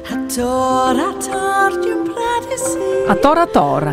A 0.00 0.16
tora 0.34 1.12
pradisi, 2.14 3.04
A 3.08 3.14
tora 3.14 3.46
tora, 3.46 3.92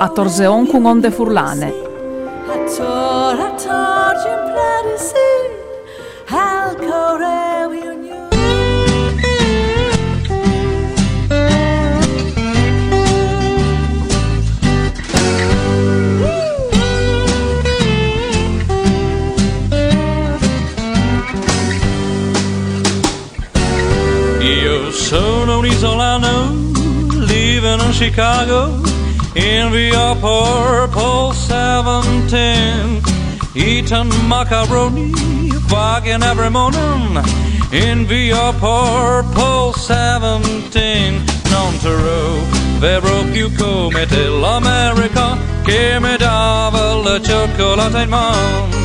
a 0.00 0.08
torseon 0.08 0.66
cun 0.66 0.86
onde 0.86 1.10
furlane. 1.10 1.68
a 2.48 2.56
tora 2.76 3.48
torgium 3.64 4.42
pradisi, 4.52 5.30
al 6.30 6.76
union. 24.98 25.04
Io 25.04 25.04
sono 25.04 25.58
un 25.58 25.66
isolano, 25.66 26.52
living 27.26 27.80
in 27.80 27.92
Chicago, 27.92 28.80
in 29.34 29.70
via 29.70 30.14
Purple 30.14 31.32
17, 31.34 33.00
eating 33.54 34.12
macaroni, 34.26 35.12
walking 35.70 36.22
every 36.22 36.50
morning, 36.50 37.20
in 37.70 38.06
via 38.06 38.52
Purple 38.52 39.72
17, 39.72 41.22
non 41.50 41.78
te 41.78 41.94
vero 42.78 43.24
più 43.32 43.50
come 43.56 44.06
te 44.06 44.26
l'America, 44.26 45.36
che 45.64 45.98
mi 46.00 46.16
la 46.18 47.20
cioccolata 47.20 48.02
in 48.02 48.08
mano 48.08 48.76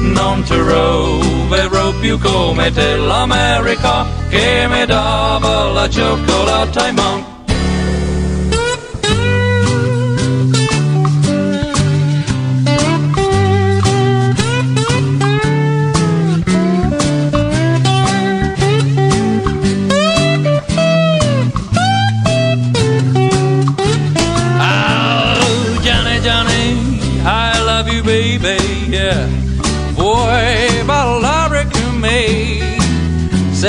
non 0.00 0.42
ti 0.42 0.54
roverò 0.54 1.92
più 1.92 2.18
come 2.18 2.70
te 2.70 2.96
l'America 2.96 4.22
che 4.34 4.66
mi 4.68 4.84
dava 4.84 5.70
la 5.70 5.88
cioccolata 5.88 6.88
in 6.88 6.94
mano. 6.96 7.33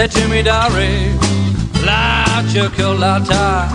Say 0.06 0.22
to 0.22 0.28
me, 0.28 0.44
Dari, 0.44 1.18
la 1.84 2.44
cioccolata. 2.52 3.68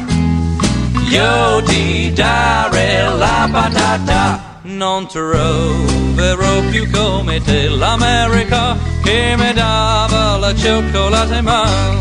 Io 1.09 1.63
ti 1.65 2.13
dare 2.13 3.09
la 3.19 3.49
patata. 3.51 4.59
Non 4.63 5.09
troverò 5.09 6.61
più 6.71 6.89
come 6.89 7.43
te 7.43 7.69
l'America 7.69 8.77
che 9.03 9.35
mi 9.37 9.53
dava 9.53 10.37
la 10.37 10.55
cioccolata 10.55 11.37
in 11.37 11.45
mano. 11.45 12.01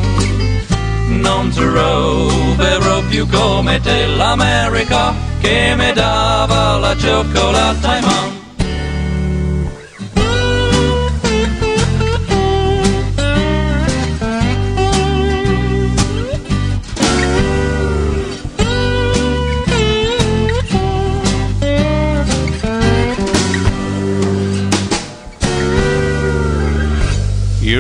Non 1.08 1.50
troverò 1.50 3.02
più 3.10 3.28
come 3.28 3.80
te 3.80 4.06
l'America 4.06 5.12
che 5.42 5.74
mi 5.76 5.92
dava 5.94 6.78
la 6.78 6.96
cioccolata 6.96 7.98
in 7.98 8.06
mano. 8.06 8.39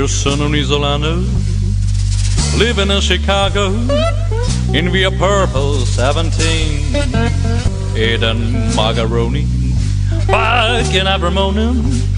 Sono 0.09 0.45
un 0.45 0.55
isolano, 0.55 1.23
living 2.57 2.91
in 2.91 2.99
Chicago, 2.99 3.71
in 4.71 4.89
via 4.89 5.11
Purple 5.11 5.77
17, 5.85 7.29
eating 7.93 8.73
macaroni, 8.73 9.47
back 10.25 10.91
in 10.93 11.05
Abramonin, 11.05 12.13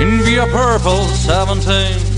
in 0.00 0.22
via 0.22 0.46
Purple 0.46 1.06
17, 1.06 2.12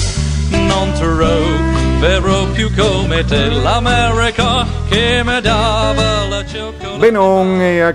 non 0.50 0.92
troverò 0.92 2.46
più 2.52 2.72
come 2.74 3.24
te 3.24 3.50
l'America 3.50 4.64
che 4.88 5.22
mi 5.24 5.40
dava 5.40 6.28
la 6.28 6.46
cioccolata. 6.46 6.98
Benon 6.98 7.60
e 7.60 7.80
a 7.80 7.92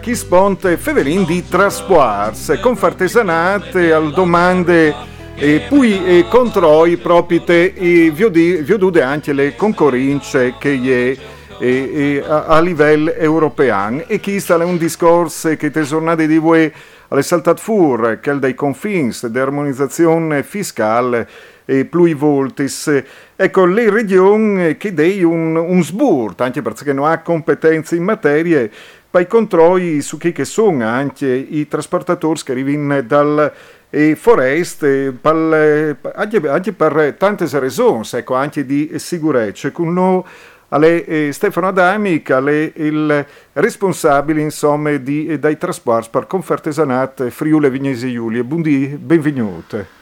Fevelin 0.77 1.23
di 1.25 1.47
Traspoars, 1.47 2.59
con 2.61 2.75
fartesanate 2.75 3.93
al 3.93 4.11
domande 4.11 5.09
e 5.35 5.65
poi 5.67 6.25
contro 6.29 6.85
i 6.85 6.97
propite 6.97 7.73
e 7.73 8.11
viodude 8.11 9.01
anche 9.01 9.33
le 9.33 9.55
concorrenze 9.55 10.55
che 10.59 11.15
è 11.17 11.39
e, 11.61 11.91
e 11.93 12.23
a, 12.27 12.45
a 12.45 12.59
livello 12.59 13.13
europeo 13.13 14.03
e 14.07 14.19
chi 14.19 14.39
sta 14.39 14.57
un 14.65 14.77
discorso 14.77 15.55
che 15.55 15.69
te 15.69 15.83
giornate 15.83 16.25
di 16.25 16.37
voi 16.37 16.71
alle 17.09 17.21
saltat 17.21 17.59
fur 17.59 18.19
che 18.19 18.31
è 18.31 18.35
dei 18.37 18.55
confins 18.55 19.27
dell'armonizzazione 19.27 20.41
fiscale 20.41 21.29
e 21.65 21.85
plui 21.85 22.15
voltis 22.15 23.03
ecco 23.35 23.65
le 23.65 23.91
regioni 23.91 24.75
che 24.77 24.91
dei 24.91 25.23
un, 25.23 25.55
un 25.55 25.83
sburt 25.83 26.41
anche 26.41 26.63
perché 26.63 26.93
non 26.93 27.05
ha 27.05 27.19
competenze 27.19 27.95
in 27.95 28.03
materie 28.03 28.71
poi 29.07 29.27
controlli 29.27 30.01
su 30.01 30.17
chi 30.17 30.31
che 30.31 30.45
sono 30.45 30.87
anche 30.87 31.27
i 31.27 31.67
trasportatori 31.67 32.41
che 32.43 32.53
arrivano 32.53 33.01
dal 33.01 33.53
e 33.93 34.15
foreste, 34.15 35.11
pal, 35.11 35.97
anche, 36.15 36.41
anche, 36.47 36.71
per 36.71 37.13
tante 37.17 37.45
ragioni, 37.59 38.07
ecco, 38.13 38.35
anche 38.35 38.65
di 38.65 38.93
sicurezza. 38.95 39.69
Con 39.71 39.91
noi 39.91 40.23
alle, 40.69 41.05
eh, 41.05 41.31
Stefano 41.33 41.67
Adami, 41.67 42.21
che 42.21 42.37
è 42.37 42.71
il 42.75 43.25
responsabile 43.51 44.39
insomma, 44.39 44.95
di, 44.95 45.37
dai 45.37 45.57
trasporti 45.57 46.07
per 46.09 46.25
Confertesanat 46.25 47.27
Friuli 47.27 47.69
Vignesi 47.69 48.13
Giulia. 48.13 48.43
Buondì, 48.45 48.87
benvenute. 48.87 49.99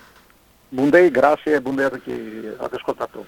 Buondì, 0.69 1.09
grazie 1.09 1.55
e 1.55 1.61
buondì 1.61 1.81
ad 1.81 2.69
ascoltatori. 2.71 3.27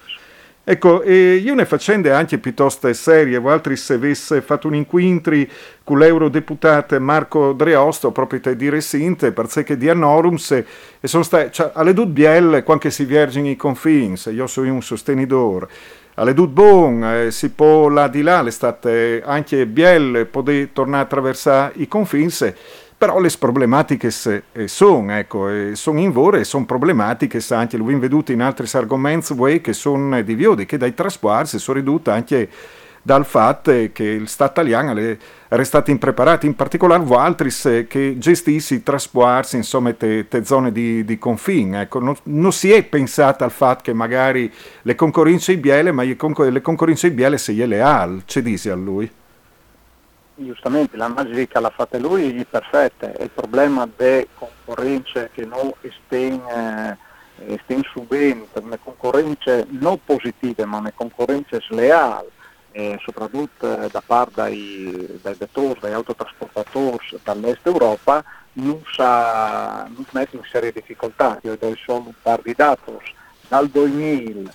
Ecco, 0.64 1.02
eh, 1.02 1.34
io 1.42 1.54
ne 1.54 1.64
faccende 1.64 2.12
anche 2.12 2.38
piuttosto 2.38 2.92
serie, 2.92 3.42
altri 3.44 3.74
se 3.74 3.94
avesse 3.94 4.40
fatto 4.42 4.68
un 4.68 4.76
incontri 4.76 5.50
con 5.82 5.98
l'eurodeputato 5.98 7.00
Marco 7.00 7.52
Dreosto, 7.52 8.12
proprio 8.12 8.54
di 8.54 8.68
Resinte, 8.68 9.32
perché 9.32 9.76
di 9.76 9.88
Annorums, 9.88 10.52
e 10.52 10.64
sono 11.02 11.24
state, 11.24 11.50
cioè, 11.50 11.72
alle 11.74 11.92
due 11.92 12.06
bielle, 12.06 12.62
quando 12.62 12.88
si 12.90 13.04
vergini 13.04 13.50
i 13.50 13.56
confini, 13.56 14.16
io 14.26 14.46
sono 14.46 14.72
un 14.72 14.82
sostenitore, 14.82 15.66
alle 16.14 16.32
due 16.32 16.46
bon, 16.46 17.04
eh, 17.04 17.30
si 17.32 17.50
può 17.50 17.88
là 17.88 18.06
di 18.06 18.22
là, 18.22 18.40
le 18.40 18.52
state 18.52 19.20
anche 19.24 19.66
bielle, 19.66 20.26
poter 20.26 20.68
tornare 20.72 21.02
a 21.02 21.06
attraversare 21.06 21.72
i 21.78 21.88
confini, 21.88 22.30
però 23.02 23.18
le 23.18 23.30
problematiche 23.36 24.12
sono, 24.12 25.12
ecco, 25.18 25.48
sono 25.72 25.98
in 25.98 26.12
vore 26.12 26.38
e 26.38 26.44
sono 26.44 26.64
problematiche, 26.64 27.40
anche 27.48 27.76
l'ho 27.76 27.98
veduto 27.98 28.30
in 28.30 28.40
altri 28.40 28.68
argomenti 28.78 29.60
che 29.60 29.72
sono 29.72 30.22
di 30.22 30.34
viodi, 30.36 30.66
che 30.66 30.76
dai 30.76 30.94
trasporti 30.94 31.58
sono 31.58 31.78
ridotte 31.78 32.10
anche 32.12 32.48
dal 33.02 33.26
fatto 33.26 33.72
che 33.92 34.04
il 34.04 34.28
Stato 34.28 34.60
italiano 34.60 34.96
è 35.48 35.64
stato 35.64 35.90
impreparato, 35.90 36.46
in 36.46 36.54
particolare 36.54 37.04
altri 37.16 37.50
che 37.88 38.14
gestissi 38.18 38.74
i 38.74 38.82
trasporti, 38.84 39.56
insomma, 39.56 39.92
te, 39.94 40.28
te 40.28 40.44
zone 40.44 40.70
di, 40.70 41.04
di 41.04 41.18
confine. 41.18 41.80
Ecco, 41.80 41.98
non, 41.98 42.14
non, 42.26 42.52
si 42.52 42.70
è 42.70 42.84
pensato 42.84 43.42
al 43.42 43.50
fatto 43.50 43.82
che 43.82 43.92
magari 43.92 44.48
le 44.82 44.94
concorrenze 44.94 45.58
biele, 45.58 45.90
ma 45.90 46.04
le 46.04 46.60
concorrenze 46.62 47.10
biele 47.10 47.36
se 47.36 47.52
gliele 47.52 47.82
ha, 47.82 48.08
c'è 48.24 48.42
dici 48.42 48.68
a 48.68 48.76
lui? 48.76 49.10
Giustamente 50.34 50.96
l'analisi 50.96 51.46
che 51.46 51.60
l'ha 51.60 51.70
fatta 51.70 51.98
lui 51.98 52.44
perfetta, 52.48 53.12
il 53.18 53.30
problema 53.30 53.88
delle 53.96 54.28
concorrenze 54.34 55.30
che 55.32 55.44
eh, 57.44 57.58
stiamo 57.62 57.82
subendo 57.92 58.48
una 58.60 58.78
concorrenza 58.78 59.64
non 59.68 59.98
positiva 60.04 60.64
ma 60.66 60.78
una 60.78 60.92
concorrenza 60.94 61.58
sleale 61.60 62.30
eh, 62.72 62.98
soprattutto 63.02 63.66
da 63.90 64.02
parte 64.04 64.32
dai, 64.34 65.18
dai 65.20 65.34
vettori, 65.34 65.78
dai 65.80 65.92
autotrasportatori 65.92 67.20
dall'est 67.22 67.66
Europa, 67.66 68.24
non, 68.54 68.82
sa, 68.90 69.86
non 69.94 70.04
mette 70.12 70.36
in 70.36 70.42
serie 70.50 70.72
difficoltà. 70.72 71.38
Io 71.42 71.56
do 71.56 71.74
solo 71.84 72.06
un 72.06 72.12
par 72.20 72.40
di 72.42 72.54
dati. 72.54 72.92
Dal 73.48 73.68
2000 73.68 74.50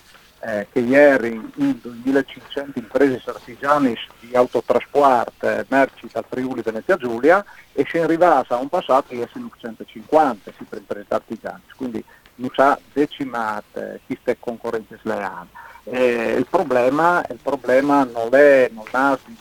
eh, 0.47 0.65
che 0.71 0.79
ieri 0.79 1.33
in 1.55 1.77
2500 1.81 2.79
imprese 2.79 3.29
artigiane 3.29 3.95
di 4.21 4.33
autotrasporto 4.33 5.45
eh, 5.45 5.65
merci 5.67 6.07
dal 6.09 6.23
Friuli 6.25 6.61
Venezia 6.61 6.95
Giulia 6.95 7.43
e 7.73 7.85
si 7.89 7.97
è 7.97 8.01
arrivata 8.01 8.55
a 8.55 8.59
un 8.59 8.69
passato 8.69 9.13
di 9.13 9.21
essere 9.21 9.41
950 9.41 10.51
per 10.69 10.77
imprese 10.77 11.05
artigiane, 11.09 11.61
quindi 11.75 12.01
non 12.35 12.49
sa 12.55 12.79
decimato 12.93 13.99
queste 14.05 14.37
concorrenze 14.39 14.97
sleali. 15.01 15.49
Eh, 15.83 16.35
il, 16.37 16.47
problema, 16.49 17.25
il, 17.29 17.39
problema, 17.41 18.03
non 18.03 18.29
è 18.33 18.69
non 18.71 18.85
è 18.89 19.17
di 19.25 19.37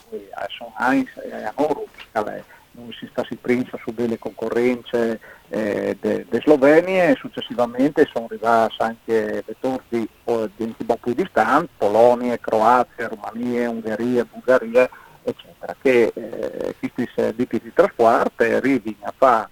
sono 0.49 0.73
anche 0.75 1.11
a 1.43 1.53
loro 1.55 1.85
non 2.77 2.93
si 2.93 3.07
sta 3.11 3.25
si 3.27 3.35
prinsa 3.35 3.77
su 3.83 3.91
delle 3.91 4.19
concorrenze 4.19 5.19
eh, 5.49 5.97
de, 5.99 6.25
de 6.29 6.39
Slovenia 6.41 7.09
e 7.09 7.15
successivamente 7.15 8.07
sono 8.11 8.25
arrivati 8.25 8.75
anche 8.79 9.43
vettori 9.45 9.83
di, 9.89 10.07
di 10.55 10.63
un 10.63 10.85
po' 10.85 10.97
più 10.97 11.13
distanti, 11.13 11.69
Polonia, 11.77 12.37
Croazia, 12.37 13.07
Romania, 13.07 13.69
Ungheria, 13.69 14.25
Bulgaria, 14.25 14.89
eccetera, 15.23 15.75
che 15.81 16.11
eh, 16.13 16.75
questi 16.79 17.09
servizi 17.15 17.59
di 17.61 17.73
trasporto 17.73 18.43
arrivino 18.43 18.97
a 19.01 19.13
fare 19.15 19.49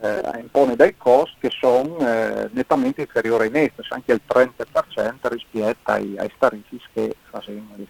eh, 0.00 0.40
impone 0.40 0.76
dei 0.76 0.96
costi 0.96 1.36
che 1.40 1.50
sono 1.50 1.98
eh, 1.98 2.48
nettamente 2.52 3.00
inferiori 3.00 3.44
ai 3.44 3.50
netti, 3.50 3.80
anche 3.88 4.12
il 4.12 4.20
30% 4.26 5.28
rispetto 5.28 5.90
ai, 5.90 6.16
ai 6.18 6.30
tariffi 6.38 6.80
che 6.92 7.16
fanno 7.30 7.44
i 7.48 7.88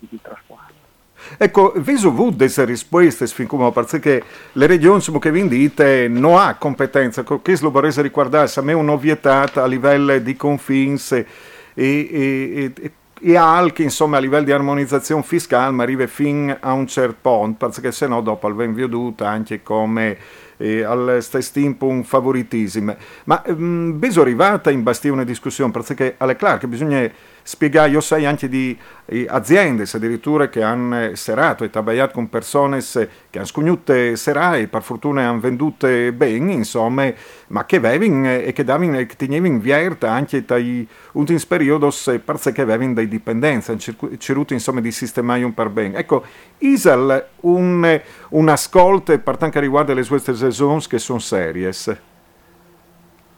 di 0.00 0.20
trasporto. 0.20 0.87
Ecco, 1.36 1.72
avuto 2.08 2.36
delle 2.36 2.64
risposte 2.64 3.26
fin 3.26 3.46
come 3.46 3.70
perché 3.72 4.22
le 4.52 4.66
regioni 4.66 5.02
che 5.18 5.30
vi 5.30 5.46
dite 5.48 6.08
non 6.08 6.38
ha 6.38 6.54
competenza, 6.54 7.24
che 7.24 7.58
lo 7.60 7.70
vorrei 7.70 7.92
riguardare, 7.96 8.50
a 8.54 8.62
me 8.62 8.72
è 8.72 8.74
un'ovvietà 8.74 9.50
a 9.52 9.66
livello 9.66 10.18
di 10.18 10.36
confins 10.36 11.12
e, 11.12 11.26
e, 11.74 12.72
e, 12.80 12.92
e 13.20 13.36
anche 13.36 13.82
insomma 13.82 14.16
a 14.16 14.20
livello 14.20 14.44
di 14.44 14.52
armonizzazione 14.52 15.22
fiscale 15.22 15.72
ma 15.72 15.82
arriva 15.82 16.06
fino 16.06 16.56
a 16.58 16.72
un 16.72 16.86
certo 16.86 17.16
punto, 17.20 17.68
perché 17.68 17.92
se 17.92 18.06
no 18.06 18.20
dopo 18.20 18.48
il 18.48 18.54
veduto 18.54 19.24
anche 19.24 19.62
come 19.62 20.16
eh, 20.58 20.82
al 20.82 21.18
stesso 21.20 21.52
tempo 21.52 21.86
un 21.86 22.04
favoritismo. 22.04 22.94
Ma 23.24 23.44
ehm, 23.44 23.98
bisogna 23.98 24.26
arrivare 24.26 24.72
in 24.72 24.82
bastire 24.82 25.12
una 25.12 25.24
discussione, 25.24 25.70
perché 25.70 26.16
chiaro 26.16 26.58
che 26.58 26.66
bisogna 26.66 27.10
spiegare, 27.48 27.88
io 27.88 28.02
sai 28.02 28.26
anche 28.26 28.46
di 28.46 28.76
eh, 29.06 29.24
aziende 29.26 29.86
addirittura 29.90 30.50
che 30.50 30.62
hanno 30.62 31.04
eh, 31.04 31.16
serato 31.16 31.64
e 31.64 31.70
tabagliato 31.70 32.12
con 32.12 32.28
persone 32.28 32.82
che 32.82 33.08
hanno 33.36 33.46
scognute 33.46 34.16
serai, 34.16 34.66
per 34.66 34.82
fortuna 34.82 35.26
hanno 35.26 35.40
vendute 35.40 36.12
bene, 36.12 36.52
insomma, 36.52 37.10
ma 37.46 37.64
che 37.64 37.76
avevano 37.76 38.26
eh, 38.26 38.48
e 38.48 38.52
che 38.52 38.64
davano 38.64 38.98
che 38.98 39.16
tenevano 39.16 39.58
vierta 39.60 40.10
anche 40.10 40.44
dai 40.44 40.86
ultimi 41.12 41.40
periodi 41.48 41.88
perché 42.22 42.60
avevano 42.60 42.92
dei 42.92 43.08
dipendenze, 43.08 43.78
cercato 43.78 44.52
insomma 44.52 44.82
di 44.82 44.92
sistemare 44.92 45.42
un 45.42 45.54
per 45.54 45.70
bene. 45.70 45.96
Ecco, 45.96 46.24
Isal 46.58 47.28
un, 47.40 48.00
un 48.28 48.48
ascolto 48.50 49.18
per 49.18 49.38
quanto 49.38 49.58
riguarda 49.58 49.94
le 49.94 50.02
sue 50.02 50.18
saisons 50.18 50.86
che 50.86 50.98
sono 50.98 51.18
serie. 51.18 51.72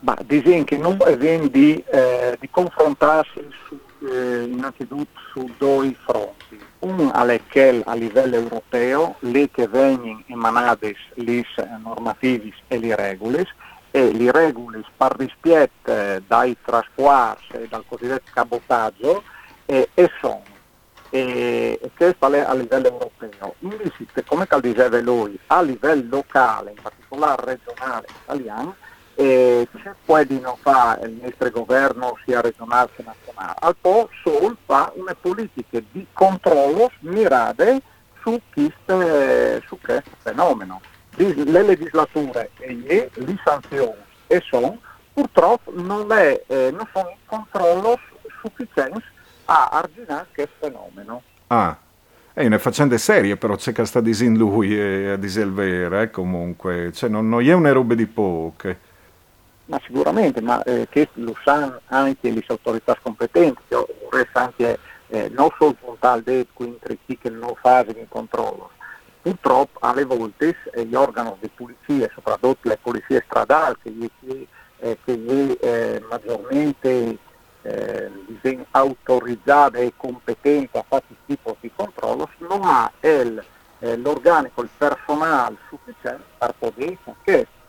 Ma 0.00 0.16
disegno 0.26 0.64
che 0.64 0.78
non 0.78 0.98
viene 1.16 1.48
di, 1.48 1.80
eh, 1.92 2.36
di 2.40 2.48
confrontarsi 2.50 3.46
su 3.68 3.78
eh, 4.00 4.44
innanzitutto 4.44 5.20
su 5.32 5.50
due 5.58 5.94
fronti. 6.04 6.58
Un 6.80 7.10
è 7.12 7.40
che 7.46 7.82
a 7.84 7.94
livello 7.94 8.36
europeo, 8.36 9.16
le 9.20 9.50
che 9.50 9.68
vengono 9.68 10.22
emanate 10.26 10.96
le 11.14 11.44
normativi 11.82 12.52
e 12.68 12.78
le 12.78 12.96
regole, 12.96 13.46
e 13.90 14.12
le 14.12 14.30
regole 14.30 14.84
per 14.96 15.16
rispetto 15.16 16.22
dai 16.26 16.56
trasporti 16.64 17.52
e 17.52 17.68
dal 17.68 17.84
cosiddetto 17.86 18.30
cabotaggio 18.32 19.22
e, 19.66 19.88
e 19.94 20.10
sono. 20.20 20.42
E, 21.10 21.78
questo 21.96 22.26
a 22.26 22.54
livello 22.54 22.86
europeo. 22.86 23.54
Invece, 23.60 24.06
come 24.24 24.46
diceva 24.60 25.00
lui, 25.00 25.38
a 25.48 25.60
livello 25.60 26.06
locale, 26.08 26.70
in 26.70 26.80
particolare 26.80 27.44
regionale 27.44 28.06
italiano, 28.22 28.76
eh, 29.14 29.68
c'è 29.82 29.92
poi 30.04 30.26
di 30.26 30.40
non 30.40 30.56
fare 30.60 31.06
il 31.06 31.18
nostro 31.22 31.50
governo 31.50 32.16
sia 32.24 32.40
regionale 32.40 32.90
che 32.94 33.02
nazionale, 33.04 33.54
al 33.60 33.76
po' 33.80 34.08
solo 34.22 34.56
fa 34.64 34.92
una 34.94 35.14
politica 35.18 35.78
di 35.90 36.06
controllo 36.12 36.90
mirate 37.00 37.82
su, 38.22 38.40
queste, 38.52 39.62
su 39.66 39.78
questo 39.80 40.10
fenomeno. 40.22 40.80
Le 41.16 41.62
legislature 41.62 42.50
e 42.58 42.74
le, 43.14 43.40
sanzioni 43.44 43.98
e 44.26 44.40
sono 44.48 44.78
purtroppo 45.12 45.72
non, 45.74 46.10
è, 46.12 46.42
eh, 46.46 46.70
non 46.70 46.88
sono 46.92 47.16
controlli 47.26 47.98
sufficienti 48.40 49.02
a 49.46 49.68
arginare 49.72 50.28
questo 50.32 50.54
fenomeno. 50.60 51.22
Ah. 51.48 51.76
È 52.32 52.46
una 52.46 52.58
faccenda 52.58 52.96
seria, 52.96 53.36
però 53.36 53.56
c'è 53.56 53.72
che 53.72 53.84
sta 53.84 54.00
dicendo 54.00 54.44
lui 54.44 54.78
e 54.78 55.10
a 55.10 55.16
dire 55.16 55.42
il 55.42 55.52
vero, 55.52 56.00
eh, 56.00 56.10
comunque, 56.10 56.92
cioè, 56.92 57.10
non, 57.10 57.28
non 57.28 57.42
è 57.42 57.52
una 57.52 57.72
roba 57.72 57.94
di 57.94 58.06
poche. 58.06 58.78
Ma 59.70 59.80
sicuramente, 59.84 60.40
ma 60.40 60.60
eh, 60.64 60.88
che 60.90 61.08
lo 61.14 61.36
sanno 61.44 61.80
anche 61.86 62.28
le 62.28 62.42
autorità 62.48 62.98
competenti, 63.00 63.62
resta 64.10 64.40
anche 64.40 64.78
eh, 65.06 65.28
non 65.28 65.48
solo 65.56 65.74
puntare 65.74 66.24
del 66.24 66.46
quindi 66.52 66.98
chi 67.06 67.16
che 67.16 67.30
non 67.30 67.54
fa 67.54 67.78
il 67.86 68.06
controllo. 68.08 68.70
Purtroppo 69.22 69.78
alle 69.82 70.04
volte 70.04 70.56
eh, 70.72 70.84
gli 70.84 70.94
organi 70.96 71.34
di 71.38 71.48
polizia, 71.54 72.10
soprattutto 72.12 72.68
le 72.68 72.78
polizie 72.82 73.22
stradali, 73.24 73.76
che 73.80 73.90
gli, 73.90 74.46
eh, 74.78 74.98
eh, 75.60 76.04
maggiormente 76.08 77.16
eh, 77.62 78.10
autorizzate 78.72 79.82
e 79.82 79.92
competenti 79.96 80.76
a 80.78 80.84
fare 80.88 81.04
questo 81.06 81.24
tipo 81.26 81.56
di 81.60 81.70
controllo, 81.72 82.28
non 82.38 82.62
ha 82.64 82.90
il, 83.02 83.40
eh, 83.78 83.96
l'organico, 83.98 84.62
il 84.62 84.70
personale 84.76 85.58
sufficiente 85.68 86.24
per 86.36 86.54
poter 86.58 86.96
fare 87.04 87.16
questo 87.22 87.59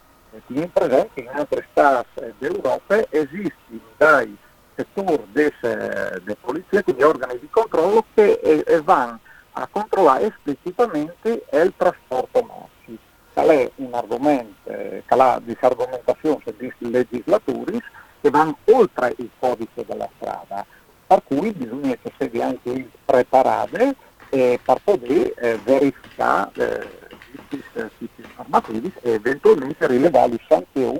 presente 0.71 1.09
che 1.13 1.21
in 1.21 1.29
altre 1.31 1.67
stati 1.71 2.33
d'Europa 2.37 3.05
esistono 3.09 3.79
dai 3.97 4.37
settori 4.75 5.23
delle 5.33 6.37
polizie, 6.39 6.83
quindi 6.83 7.03
organi 7.03 7.39
di 7.39 7.49
controllo, 7.49 8.05
che 8.13 8.39
eh, 8.41 8.81
vanno 8.81 9.19
a 9.53 9.67
controllare 9.69 10.27
esplicitamente 10.27 11.45
il 11.51 11.73
trasporto 11.75 12.41
merci. 12.41 12.99
Qual 13.33 13.47
è 13.47 13.71
un 13.75 13.93
argomento, 13.93 14.69
eh, 14.69 15.03
la 15.07 15.41
disargomentazione 15.43 16.43
dei 16.57 16.73
legislatori 16.79 17.81
che 18.21 18.29
vanno 18.29 18.57
oltre 18.65 19.13
il 19.17 19.29
codice 19.39 19.85
della 19.85 20.09
strada, 20.17 20.65
per 21.07 21.23
cui 21.25 21.51
bisogna 21.51 21.95
che 22.01 22.11
sia 22.17 22.45
anche 22.47 22.89
preparate 23.03 23.95
eh, 24.29 24.59
per 24.63 24.79
poter 24.83 25.33
eh, 25.37 25.59
verificare 25.63 26.51
eh, 26.53 27.57
questi 27.97 28.20
normativi 28.51 28.91
e 29.01 29.11
eventualmente 29.13 29.87
rilevare 29.87 30.31
le 30.31 30.39
sanzioni 30.47 30.99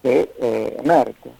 che 0.00 0.32
eh, 0.36 0.76
meritano. 0.82 1.38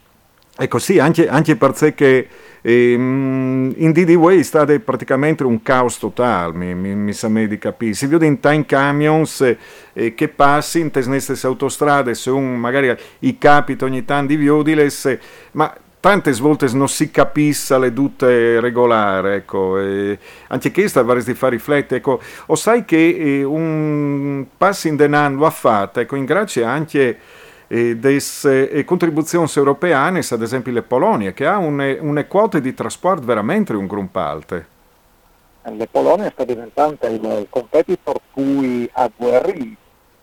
Ecco 0.57 0.79
sì, 0.79 0.99
anche, 0.99 1.27
anche 1.27 1.55
perché 1.55 2.27
ehm, 2.61 3.73
in 3.77 3.91
DD-Way 3.91 4.43
state 4.43 4.79
praticamente 4.79 5.43
un 5.43 5.61
caos 5.61 5.97
totale, 5.97 6.53
mi, 6.53 6.75
mi, 6.75 6.93
mi 6.93 7.15
me 7.29 7.47
di 7.47 7.57
capire. 7.57 7.93
Si 7.93 8.05
vede 8.05 8.25
in 8.25 8.39
time 8.39 8.65
camions 8.65 9.55
eh, 9.93 10.13
che 10.13 10.27
passi 10.27 10.81
in 10.81 10.91
queste 10.91 11.47
autostrade, 11.47 12.13
se 12.13 12.29
un 12.29 12.57
magari 12.57 12.95
i 13.19 13.37
capita 13.37 13.85
ogni 13.85 14.05
tanto 14.05 14.27
di 14.27 14.35
viodiles, 14.35 15.17
ma 15.53 15.73
tante 16.01 16.31
volte 16.33 16.67
non 16.73 16.89
si 16.89 17.11
capisce 17.11 17.77
le 17.77 17.93
dute 17.93 18.59
regolari, 18.59 19.35
ecco, 19.35 19.79
e 19.79 20.17
anche 20.47 20.71
questa 20.71 21.03
vorrei 21.03 21.33
far 21.35 21.51
riflettere, 21.51 21.97
ecco, 21.97 22.19
o 22.47 22.55
sai 22.55 22.83
che 22.83 22.97
eh, 22.97 23.43
un 23.43 24.45
passo 24.57 24.87
in 24.87 24.97
denaro 24.97 25.45
ha 25.45 25.51
fatto, 25.51 25.99
ecco, 26.01 26.15
in 26.15 26.25
grazie 26.25 26.63
anche 26.63 27.17
eh, 27.67 27.95
delle 27.95 28.19
eh, 28.43 28.83
contribuzioni 28.83 29.47
europee, 29.55 29.93
ad 29.93 30.41
esempio 30.41 30.73
le 30.73 30.81
Polonia, 30.81 31.31
che 31.33 31.45
ha 31.45 31.57
une, 31.57 31.97
une 32.01 32.27
quote 32.27 32.59
di 32.59 32.73
trasporto 32.73 33.23
veramente 33.23 33.73
un 33.73 34.09
alte. 34.11 34.65
Le 35.63 35.87
Polonia 35.87 36.31
sta 36.31 36.43
diventando 36.43 37.05
il 37.05 37.45
competitor 37.47 38.19
cui 38.31 38.89
ha 38.93 39.09
guerrì 39.15 39.77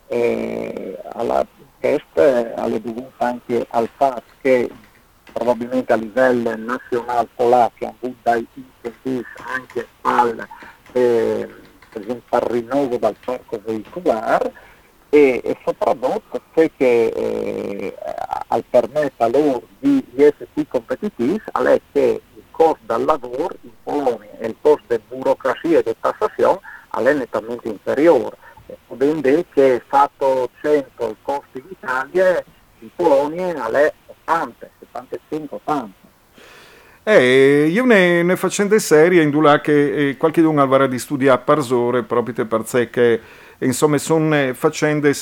eh, 0.09 0.99
alla 1.13 1.47
testa 1.79 2.55
alle 2.57 2.81
dovute 2.81 3.13
anche 3.19 3.65
al 3.71 3.89
fatto 3.97 4.33
che 4.41 4.69
probabilmente 5.39 5.93
a 5.93 5.97
livello 5.97 6.57
nazionale 6.57 7.29
polacco 7.37 7.95
dai 8.23 8.45
incentivi 8.55 9.25
anche 9.47 9.87
al, 10.01 10.47
eh, 10.93 11.49
al 12.31 12.41
rinnovo 12.41 12.97
del 12.97 13.17
parco 13.25 13.61
veicolare 13.65 14.53
e, 15.11 15.41
e, 15.45 15.57
soprattutto 15.65 16.43
che 16.53 16.71
eh, 16.77 17.95
al 18.49 18.65
permetta 18.69 19.29
loro 19.29 19.63
di, 19.79 20.05
di 20.11 20.23
essere 20.25 20.49
più 20.53 20.67
competitivi 20.67 21.41
è 21.53 21.81
che 21.93 22.21
il 22.35 22.43
costo 22.51 22.81
del 22.85 23.05
lavoro 23.05 23.55
in 23.61 23.71
Polonia 23.85 24.31
e 24.39 24.49
il 24.49 24.57
costo 24.61 24.83
di 24.89 25.01
burocrazia 25.07 25.79
e 25.79 25.83
di 25.85 25.95
tassazione 26.01 26.59
è 26.91 27.13
nettamente 27.15 27.69
inferiore. 27.69 28.37
Ben 28.89 29.21
dire 29.21 29.47
che 29.55 29.83
fatto 29.87 30.51
100 30.61 31.09
il 31.09 31.17
costo 31.23 31.59
in 31.59 31.65
Italia, 31.71 32.45
in 32.81 32.91
Polonia 32.95 33.71
è 33.71 33.93
75, 35.39 35.61
80. 35.65 36.07
Eh, 37.05 37.69
io 37.71 37.87
ne, 37.87 38.23
ne 38.23 38.37
facendo 38.37 38.75
serie 38.81 39.23
in 39.23 39.31
là 39.41 39.61
che 39.61 40.11
eh, 40.11 40.17
qualche 40.19 40.43
avrà 40.59 40.87
di 40.87 40.99
studiare 40.99 41.39
a 41.39 41.43
Parsore 41.43 42.03
proprio 42.03 42.35
perché 42.45 43.21
insomma 43.67 43.99
sono 43.99 44.53
faccende 44.55 45.13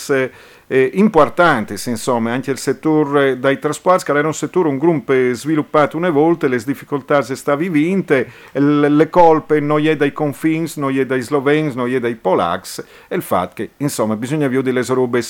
eh, 0.68 0.90
importanti, 0.94 1.74
insomma, 1.86 2.32
anche 2.32 2.50
il 2.50 2.58
settore 2.58 3.38
dai 3.38 3.58
trasporti, 3.58 4.04
che 4.04 4.18
era 4.18 4.26
un 4.26 4.34
settore, 4.34 4.68
un 4.68 4.78
gruppo 4.78 5.14
sviluppato 5.32 5.96
una 5.96 6.10
volta, 6.10 6.48
le 6.48 6.60
difficoltà 6.64 7.22
si 7.22 7.36
sta 7.36 7.54
vivinte, 7.54 8.30
le 8.52 9.08
colpe 9.08 9.60
non 9.60 9.86
è 9.86 9.96
dai 9.96 10.12
confini, 10.12 10.68
non 10.76 10.96
è 10.96 11.06
dai 11.06 11.20
sloveni, 11.20 11.72
non 11.74 11.88
è 11.88 12.00
dai 12.00 12.16
polacchi, 12.16 12.82
e 13.08 13.14
il 13.14 13.22
fatto 13.22 13.54
che, 13.54 13.70
insomma, 13.78 14.16
bisogna 14.16 14.48
vedere 14.48 14.72
le 14.72 14.84
robe 14.88 15.22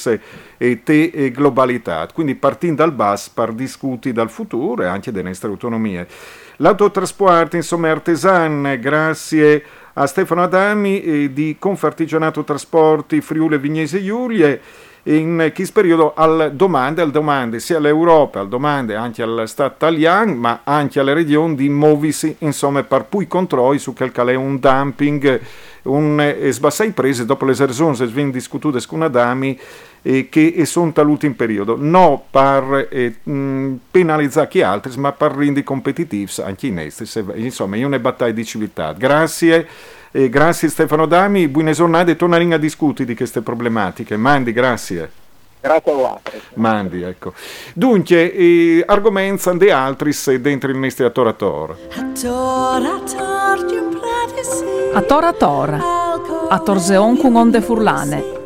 e 0.57 0.83
te 0.83 1.11
e 1.13 1.31
globalità, 1.31 2.09
quindi 2.13 2.35
partendo 2.35 2.83
dal 2.83 2.93
basso 2.93 3.31
per 3.35 3.53
discutere 3.53 4.15
dal 4.15 4.31
futuro 4.31 4.83
e 4.83 4.87
anche 4.87 5.13
delle 5.13 5.29
nostre 5.29 5.49
autonomie. 5.49 6.07
L'autotrasporto, 6.57 7.57
insomma, 7.57 7.89
è 7.89 7.91
artesano, 7.91 8.79
grazie 8.79 9.63
a 9.99 10.07
Stefano 10.07 10.43
Adami 10.43 11.03
eh, 11.03 11.33
di 11.33 11.57
Confartigianato 11.59 12.45
Trasporti 12.45 13.21
Friuli 13.23 13.57
Vignese 13.57 14.03
Giulie 14.05 14.61
in 15.05 15.53
questo 15.55 15.73
periodo 15.73 16.15
al 16.15 16.53
domande, 16.55 17.01
al 17.01 17.11
domande 17.13 17.61
sia 17.61 17.79
all'Europa, 17.79 18.41
al 18.41 18.49
domande 18.49 18.97
anche 18.97 19.23
al 19.23 19.45
Stato 19.47 19.75
italiano, 19.77 20.35
ma 20.35 20.61
anche 20.65 20.99
alle 20.99 21.15
regioni 21.15 21.55
di 21.55 21.69
muoversi, 21.69 22.35
insomma, 22.41 22.83
per 22.83 23.05
poi 23.05 23.29
controlli 23.29 23.79
su 23.79 23.95
quel 23.95 24.11
che 24.11 24.23
è 24.23 24.35
un 24.35 24.59
dumping, 24.59 25.41
un 25.83 26.21
eh, 26.21 26.51
sbassai 26.51 26.91
prese 26.91 27.25
dopo 27.25 27.45
le 27.45 27.55
ragioni 27.57 27.97
che 27.97 28.07
vengono 28.07 28.33
discutute 28.33 28.81
con 28.87 29.03
Adami 29.03 29.59
eh, 30.07 30.29
che 30.29 30.65
sono 30.67 30.93
all'ultimo 30.95 31.35
periodo, 31.35 31.77
non 31.77 32.21
per 32.31 32.89
eh, 32.91 33.17
penalizzare 33.91 34.47
chi 34.47 34.63
altri, 34.63 34.97
ma 34.99 35.11
per 35.11 35.33
rendere 35.33 35.65
competitivi 35.65 36.31
anche 36.45 36.69
i 36.69 36.71
nostri. 36.71 37.09
Insomma, 37.35 37.75
è 37.75 37.83
una 37.83 37.99
battaglia 37.99 38.33
di 38.33 38.45
civiltà. 38.45 38.93
Grazie. 38.93 39.67
E 40.13 40.29
grazie 40.31 40.69
Stefano 40.69 41.05
Dami, 41.05 41.49
buone 41.49 41.73
giornate 41.73 42.17
e 42.17 42.55
a 42.55 42.57
discutere 42.57 43.05
di 43.05 43.17
queste 43.17 43.43
problematiche. 43.43 44.17
Mandi, 44.17 44.53
grazie. 44.53 45.11
Grazie 45.61 45.93
a 45.93 45.95
voi. 45.95 46.17
Mandi, 46.55 47.03
ecco. 47.03 47.35
Dunque, 47.75 48.33
eh, 48.33 48.85
argomenti 48.87 49.59
di 49.59 49.71
altri 49.71 50.13
dentro 50.41 50.71
il 50.71 50.79
nostro 50.79 51.07
Atorator. 51.07 51.77
Atorator. 54.95 55.81
A 56.49 56.59
Torseon 56.61 57.19
con 57.19 57.35
onde 57.35 57.61
furlane. 57.61 58.46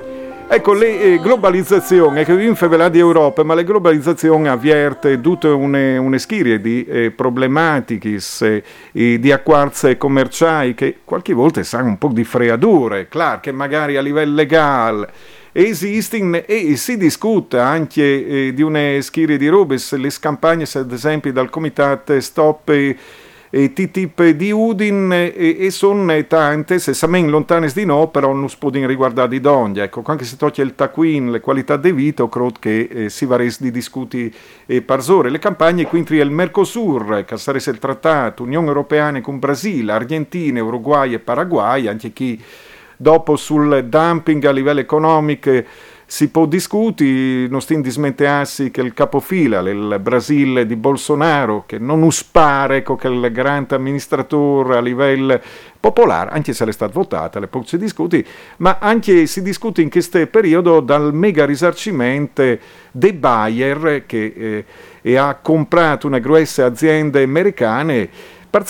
Ecco, 0.52 0.72
le 0.72 1.00
eh, 1.00 1.20
globalizzazione, 1.20 2.24
che 2.24 2.32
in 2.32 2.56
favela 2.56 2.88
di 2.88 2.98
Europa, 2.98 3.44
ma 3.44 3.54
la 3.54 3.62
globalizzazione 3.62 4.48
avvierte 4.48 5.20
tutte 5.20 5.46
una, 5.46 6.00
una 6.00 6.18
schirie 6.18 6.60
di 6.60 6.84
eh, 6.84 7.12
problematiche, 7.12 8.18
eh, 8.40 9.20
di 9.20 9.30
acquarze 9.30 9.96
commerciali 9.96 10.74
che 10.74 10.96
qualche 11.04 11.34
volta 11.34 11.62
sanno 11.62 11.90
un 11.90 11.98
po' 11.98 12.08
di 12.08 12.24
freadure, 12.24 13.06
claro, 13.06 13.38
che 13.38 13.52
magari 13.52 13.96
a 13.96 14.00
livello 14.00 14.34
legale 14.34 15.12
esistono 15.52 16.42
e 16.44 16.74
si 16.74 16.96
discute 16.96 17.56
anche 17.60 18.48
eh, 18.48 18.52
di 18.52 18.62
una 18.62 19.00
schiera 19.02 19.36
di 19.36 19.46
robe, 19.46 19.76
le 19.88 20.10
campagne 20.18 20.66
ad 20.72 20.90
esempio 20.90 21.32
dal 21.32 21.48
comitato 21.48 22.20
Stop 22.20 22.70
e 22.70 22.96
TTIP 23.50 24.28
di 24.30 24.52
Udin 24.52 25.12
e, 25.12 25.68
sono 25.70 26.24
tante, 26.26 26.78
se 26.78 26.94
samen 26.94 27.30
lontane 27.30 27.68
di 27.74 27.84
no, 27.84 28.06
però 28.06 28.32
non 28.32 28.48
si 28.48 28.56
può 28.56 28.70
riguardare 28.70 29.28
di 29.28 29.40
donne. 29.40 29.82
Ecco, 29.82 30.02
anche 30.06 30.24
se 30.24 30.36
toglie 30.36 30.62
il 30.62 30.76
taquin, 30.76 31.32
le 31.32 31.40
qualità 31.40 31.76
di 31.76 31.90
vita, 31.90 32.28
credo 32.28 32.52
che 32.60 32.88
eh, 32.90 33.08
si 33.10 33.26
varese 33.26 33.58
di 33.62 33.72
discuti 33.72 34.32
e 34.66 34.82
parsore. 34.82 35.30
Le 35.30 35.40
campagne 35.40 35.84
quindi 35.86 36.16
il 36.16 36.30
Mercosur, 36.30 37.24
che 37.24 37.36
sarebbe 37.36 37.70
il 37.70 37.78
trattato, 37.78 38.44
Unione 38.44 38.68
Europea 38.68 39.20
con 39.20 39.40
Brasile, 39.40 39.92
Argentina, 39.92 40.62
Uruguay 40.62 41.14
e 41.14 41.18
Paraguay, 41.18 41.88
anche 41.88 42.12
chi 42.12 42.40
dopo 42.96 43.34
sul 43.34 43.86
dumping 43.88 44.44
a 44.44 44.52
livello 44.52 44.80
economico 44.80 45.50
si 46.10 46.28
può 46.28 46.44
discutere, 46.46 47.46
non 47.46 47.60
stiamo 47.60 47.84
dismenteassi 47.84 48.72
che 48.72 48.80
il 48.80 48.92
capofila, 48.92 49.60
il 49.60 49.96
Brasile 50.02 50.66
di 50.66 50.74
Bolsonaro, 50.74 51.62
che 51.66 51.78
non 51.78 52.02
uspare 52.02 52.82
con 52.82 52.96
quel 52.96 53.30
grande 53.30 53.76
amministratore 53.76 54.76
a 54.76 54.80
livello 54.80 55.40
popolare, 55.78 56.30
anche 56.30 56.52
se 56.52 56.64
l'è 56.64 56.72
stata 56.72 56.92
votata, 56.92 57.38
le 57.38 57.46
può 57.46 57.62
si 57.64 57.78
discuti, 57.78 58.26
ma 58.56 58.78
anche 58.80 59.28
si 59.28 59.40
discute 59.40 59.82
in 59.82 59.88
questo 59.88 60.26
periodo 60.26 60.80
dal 60.80 61.14
mega 61.14 61.46
risarcimento 61.46 62.58
dei 62.90 63.12
Bayer 63.12 64.02
che 64.04 64.64
eh, 65.00 65.16
ha 65.16 65.36
comprato 65.36 66.08
una 66.08 66.18
grossa 66.18 66.64
azienda 66.64 67.20
americana 67.20 67.94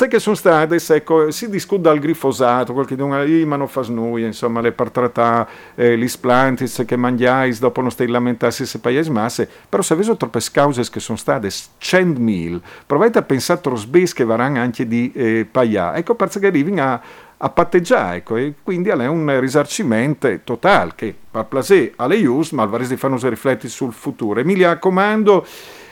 che 0.08 0.18
sono 0.18 0.36
state, 0.36 0.76
ecco, 0.94 1.30
si 1.30 1.48
discute 1.48 1.80
dal 1.80 1.98
glifosato, 1.98 2.74
qualche 2.74 2.94
dice, 2.94 3.46
ma 3.46 3.56
non 3.56 3.66
fa 3.66 3.80
noi, 3.88 4.24
insomma, 4.24 4.60
le 4.60 4.72
per 4.72 4.90
trattare 4.90 5.48
eh, 5.74 5.96
gli 5.96 6.06
splantis 6.06 6.84
che 6.86 6.96
mangiais, 6.96 7.58
dopo 7.60 7.80
non 7.80 7.90
stai 7.90 8.06
lamentarsi 8.06 8.66
se 8.66 8.78
paesi 8.78 9.10
masse, 9.10 9.48
però 9.68 9.82
se 9.82 9.94
avete 9.94 10.14
troppe 10.18 10.40
cause 10.52 10.88
che 10.90 11.00
sono 11.00 11.16
state 11.16 11.48
100.000, 11.48 12.60
provate 12.84 13.18
a 13.18 13.22
pensare 13.22 13.74
sbes 13.74 14.12
che 14.12 14.24
varranno 14.24 14.60
anche 14.60 14.86
di 14.86 15.10
eh, 15.14 15.48
paia, 15.50 15.96
ecco, 15.96 16.14
perché 16.14 16.46
arrivano 16.46 16.82
a 16.82 17.00
a 17.42 17.48
patteggiare, 17.48 18.16
ecco, 18.16 18.36
e 18.36 18.52
quindi 18.62 18.90
è 18.90 19.06
un 19.06 19.40
risarcimento 19.40 20.28
totale 20.44 20.92
che 20.94 21.14
per 21.30 21.46
placer 21.46 21.92
alle 21.96 22.16
ius, 22.16 22.50
ma 22.50 22.64
al 22.64 22.68
varese 22.68 22.98
fanno 22.98 23.18
rifletti 23.30 23.66
sul 23.68 23.94
futuro. 23.94 24.40
Emilia 24.40 24.78
Comando 24.78 25.46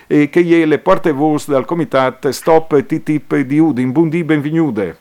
e 0.08 0.28
che 0.30 0.40
le 0.40 0.78
porte 0.78 1.12
voce 1.12 1.52
dal 1.52 1.66
comitato 1.66 2.32
Stop 2.32 2.84
TTIP 2.84 3.36
di 3.40 3.58
Udin. 3.58 3.92
Buondì, 3.92 4.24
benvenuti. 4.24 4.94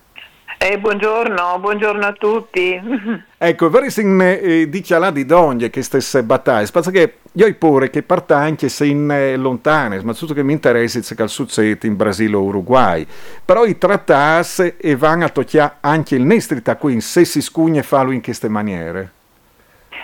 Eh, 0.60 0.80
buongiorno, 0.80 1.60
buongiorno 1.60 2.06
a 2.06 2.14
tutti. 2.14 2.80
Ecco, 3.40 3.70
vorrei 3.70 3.92
eh, 3.94 4.68
dichiarare 4.68 5.14
di 5.14 5.24
donne 5.24 5.70
che 5.70 5.84
stesse 5.84 6.24
battaglie, 6.24 6.68
perché 6.72 7.18
io 7.34 7.54
pure 7.54 7.92
che 7.92 8.02
parta 8.02 8.38
anche 8.38 8.68
se 8.68 8.86
in 8.88 9.12
eh, 9.12 9.36
lontane, 9.36 10.02
ma 10.02 10.16
tutto 10.16 10.34
che 10.34 10.42
mi 10.42 10.54
interessa 10.54 10.98
è 10.98 11.16
che 11.16 11.28
succede 11.28 11.86
in 11.86 11.96
Brasile 11.96 12.36
o 12.36 12.42
Uruguay, 12.42 13.06
però 13.46 13.64
i 13.64 13.78
trattati 13.78 14.74
e 14.76 14.96
vanno 14.96 15.26
a 15.26 15.30
toccare 15.30 15.76
anche 15.82 16.16
il 16.16 16.24
nestrita 16.24 16.78
qui, 16.78 17.00
se 17.00 17.26
si 17.26 17.44
scugna 17.44 17.82
e 17.82 17.84
fallo 17.84 18.10
in 18.10 18.24
queste 18.24 18.50
maniere. 18.50 19.12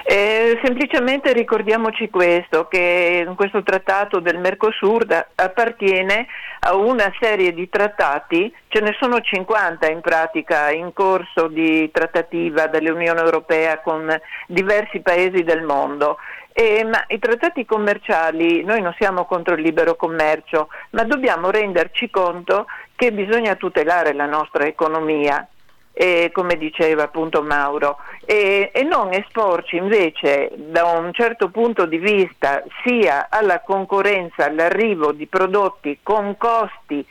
Eh, 0.06 0.60
semplicemente 0.62 1.32
ricordiamoci 1.32 2.10
questo, 2.10 2.68
che 2.68 3.26
questo 3.38 3.64
trattato 3.64 4.20
del 4.20 4.38
Mercosur 4.38 5.06
da, 5.06 5.28
appartiene 5.34 6.28
a 6.60 6.76
una 6.76 7.10
serie 7.22 7.54
di 7.54 7.70
trattati, 7.70 8.54
ce 8.68 8.82
ne 8.82 8.96
sono 9.00 9.22
50 9.22 9.90
in 9.90 10.02
pratica 10.02 10.72
in 10.72 10.92
corso 10.92 11.48
di 11.48 11.90
trattativa 11.90 12.68
dell'Unione 12.68 13.22
Europea 13.22 13.80
con 13.80 14.14
diversi 14.48 15.00
paesi 15.00 15.44
del 15.44 15.62
mondo. 15.62 16.18
Eh, 16.52 16.84
ma 16.84 17.04
i 17.08 17.18
trattati 17.18 17.66
commerciali, 17.66 18.64
noi 18.64 18.82
non 18.82 18.94
siamo 19.00 19.24
contro 19.26 19.56
il 19.56 19.62
libero 19.62 19.96
commercio, 19.96 20.68
ma 20.92 21.04
dobbiamo 21.04 21.50
renderci 21.50 22.10
conto 22.10 22.66
che 22.96 23.14
bisogna 23.14 23.56
tutelare 23.56 24.14
la 24.14 24.28
nostra 24.28 24.66
economia 24.66 25.48
eh, 25.94 26.32
come 26.34 26.58
diceva 26.58 27.04
appunto 27.04 27.44
Mauro, 27.44 27.98
e, 28.26 28.72
e, 28.74 28.84
non 28.84 29.14
esporci 29.14 29.76
invece 29.78 30.52
da 30.56 30.86
un 30.86 31.14
certo 31.14 31.50
punto 31.50 31.86
di 31.86 31.98
vista 31.98 32.64
sia 32.84 33.28
alla 33.30 33.62
concorrenza, 33.62 34.46
all'arrivo 34.46 35.12
di 35.12 35.28
prodotti 35.28 36.00
con 36.02 36.36
costi 36.38 37.06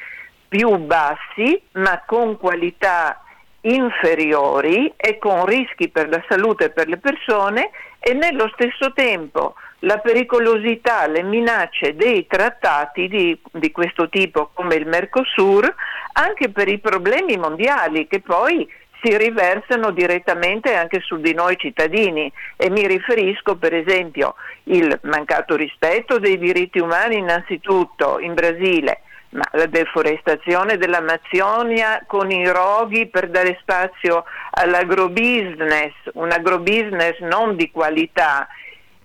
più 0.48 0.76
bassi 0.78 1.62
ma 1.72 2.02
con 2.04 2.36
qualità 2.36 3.22
inferiori 3.62 4.92
e 4.96 5.18
con 5.18 5.46
rischi 5.46 5.88
per 5.88 6.08
la 6.08 6.22
salute 6.28 6.64
e 6.64 6.70
per 6.70 6.88
le 6.88 6.98
persone 6.98 7.70
e 8.00 8.12
nello 8.12 8.50
stesso 8.54 8.92
tempo 8.92 9.54
la 9.84 9.98
pericolosità, 9.98 11.06
le 11.06 11.22
minacce 11.22 11.94
dei 11.96 12.26
trattati 12.26 13.08
di, 13.08 13.38
di, 13.52 13.72
questo 13.72 14.08
tipo 14.08 14.50
come 14.52 14.76
il 14.76 14.86
Mercosur 14.86 15.74
anche 16.12 16.50
per 16.50 16.68
i 16.68 16.78
problemi 16.78 17.36
mondiali 17.36 18.06
che 18.06 18.20
poi 18.20 18.68
si 19.02 19.16
riversano 19.16 19.90
direttamente 19.90 20.74
anche 20.74 21.00
su 21.00 21.16
di 21.16 21.34
noi 21.34 21.56
cittadini. 21.56 22.32
E 22.56 22.70
mi 22.70 22.86
riferisco 22.86 23.56
per 23.56 23.74
esempio 23.74 24.36
al 24.70 25.00
mancato 25.02 25.56
rispetto 25.56 26.18
dei 26.18 26.38
diritti 26.38 26.78
umani 26.78 27.16
innanzitutto 27.16 28.20
in 28.20 28.34
Brasile, 28.34 29.00
ma 29.30 29.44
la 29.52 29.66
deforestazione 29.66 30.76
dell'Amazzonia 30.76 32.04
con 32.06 32.30
i 32.30 32.46
roghi 32.46 33.08
per 33.08 33.28
dare 33.28 33.58
spazio 33.60 34.24
all'agrobusiness, 34.52 35.94
un 36.12 36.30
agrobusiness 36.30 37.18
non 37.18 37.56
di 37.56 37.68
qualità 37.72 38.46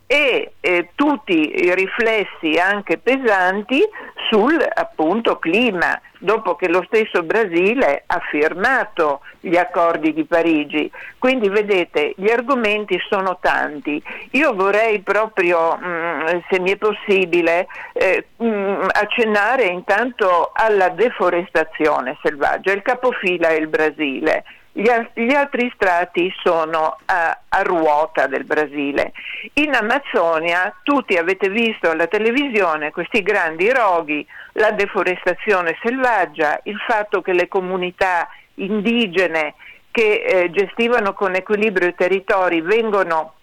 e 0.08 0.54
eh, 0.62 0.90
tutti 0.96 1.66
i 1.66 1.76
riflessi 1.76 2.58
anche 2.58 2.98
pesanti 2.98 3.84
sul 4.30 4.58
appunto 4.74 5.38
clima, 5.38 6.00
dopo 6.20 6.56
che 6.56 6.70
lo 6.70 6.84
stesso 6.88 7.24
Brasile 7.24 8.04
ha 8.06 8.20
firmato 8.30 9.20
gli 9.42 9.58
accordi 9.58 10.14
di 10.14 10.24
Parigi. 10.24 10.90
Quindi 11.18 11.50
vedete, 11.50 12.14
gli 12.16 12.30
argomenti 12.30 12.98
sono 13.10 13.38
tanti. 13.42 14.02
Io 14.32 14.54
vorrei 14.54 15.00
proprio, 15.02 15.76
mh, 15.76 15.88
mm, 15.88 16.38
se 16.50 16.60
mi 16.60 16.72
è 16.72 16.78
possibile, 16.78 17.68
eh, 17.94 18.28
mh, 18.38 18.46
mm, 18.46 18.88
accennare 18.92 19.66
intanto 19.66 20.52
alla 20.54 20.90
deforestazione 20.90 22.18
selvaggia. 22.24 22.72
Il 22.72 22.82
capofila 22.82 23.50
è 23.50 23.56
il 23.56 23.68
Brasile. 23.68 24.44
Gli, 24.80 24.92
gli 25.16 25.34
altri 25.34 25.72
strati 25.74 26.32
sono 26.44 26.98
a, 27.06 27.40
a, 27.50 27.62
ruota 27.64 28.28
del 28.28 28.44
Brasile. 28.44 29.12
In 29.54 29.74
Amazzonia 29.74 30.72
tutti 30.84 31.18
avete 31.18 31.50
visto 31.50 31.90
alla 31.90 32.06
televisione 32.06 32.92
questi 32.92 33.24
grandi 33.24 33.72
roghi, 33.72 34.24
la 34.52 34.70
deforestazione 34.70 35.76
selvaggia, 35.82 36.60
il 36.66 36.78
fatto 36.88 37.24
che 37.24 37.34
le 37.34 37.48
comunità 37.48 38.30
indigene 38.56 39.56
che 39.90 40.22
eh, 40.22 40.52
gestivano 40.52 41.14
con 41.14 41.34
equilibrio 41.34 41.88
i 41.88 41.96
territori 41.96 42.62
vengono 42.62 43.34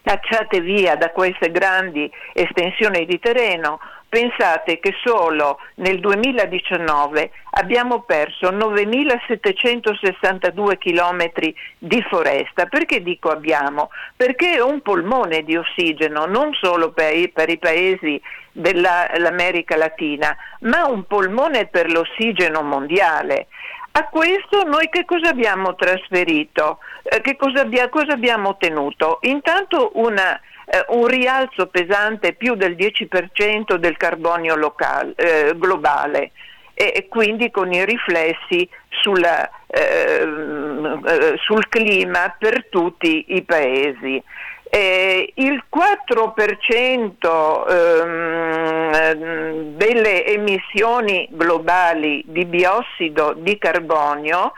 cacciate 0.00 0.60
via 0.60 0.94
da 0.94 1.10
queste 1.10 1.50
grandi 1.50 2.08
estensioni 2.32 3.04
di 3.04 3.18
terreno, 3.18 3.80
Pensate 4.16 4.80
che 4.80 4.94
solo 5.04 5.58
nel 5.74 6.00
2019 6.00 7.30
abbiamo 7.50 8.00
perso 8.00 8.50
9.762 8.50 10.78
km 10.78 11.52
di 11.76 12.02
foresta. 12.08 12.64
Perché 12.64 13.02
dico 13.02 13.28
abbiamo? 13.28 13.90
Perché 14.16 14.54
è 14.54 14.62
un 14.62 14.80
polmone 14.80 15.42
di 15.42 15.54
ossigeno 15.54 16.24
non 16.24 16.54
solo 16.54 16.92
per 16.92 17.14
i, 17.14 17.28
per 17.28 17.50
i 17.50 17.58
paesi 17.58 18.18
dell'America 18.52 19.76
Latina, 19.76 20.34
ma 20.60 20.86
un 20.86 21.04
polmone 21.04 21.66
per 21.66 21.90
l'ossigeno 21.90 22.62
mondiale. 22.62 23.48
A 23.90 24.08
questo 24.08 24.62
noi 24.64 24.88
che 24.88 25.04
cosa 25.04 25.28
abbiamo 25.28 25.74
trasferito? 25.74 26.78
Eh, 27.02 27.20
che 27.20 27.36
cosa, 27.36 27.68
cosa 27.90 28.14
abbiamo 28.14 28.48
ottenuto? 28.48 29.18
Intanto 29.24 29.90
una 29.96 30.40
eh, 30.66 30.84
un 30.88 31.06
rialzo 31.06 31.68
pesante 31.68 32.32
più 32.32 32.56
del 32.56 32.74
10% 32.74 33.76
del 33.76 33.96
carbonio 33.96 34.56
locale, 34.56 35.14
eh, 35.16 35.54
globale 35.56 36.32
e, 36.74 36.92
e, 36.94 37.08
quindi 37.08 37.50
con 37.50 37.72
i 37.72 37.82
riflessi 37.84 38.68
sulla, 38.88 39.48
eh, 39.66 40.26
eh 41.06 41.34
sul 41.38 41.68
clima 41.68 42.34
per 42.38 42.66
tutti 42.68 43.24
i 43.28 43.42
paesi. 43.42 44.22
Eh, 44.68 45.32
il 45.36 45.62
4% 45.70 47.70
ehm, 47.70 49.76
delle 49.76 50.26
emissioni 50.26 51.28
globali 51.30 52.24
di 52.26 52.44
biossido 52.44 53.32
di 53.36 53.56
carbonio 53.58 54.52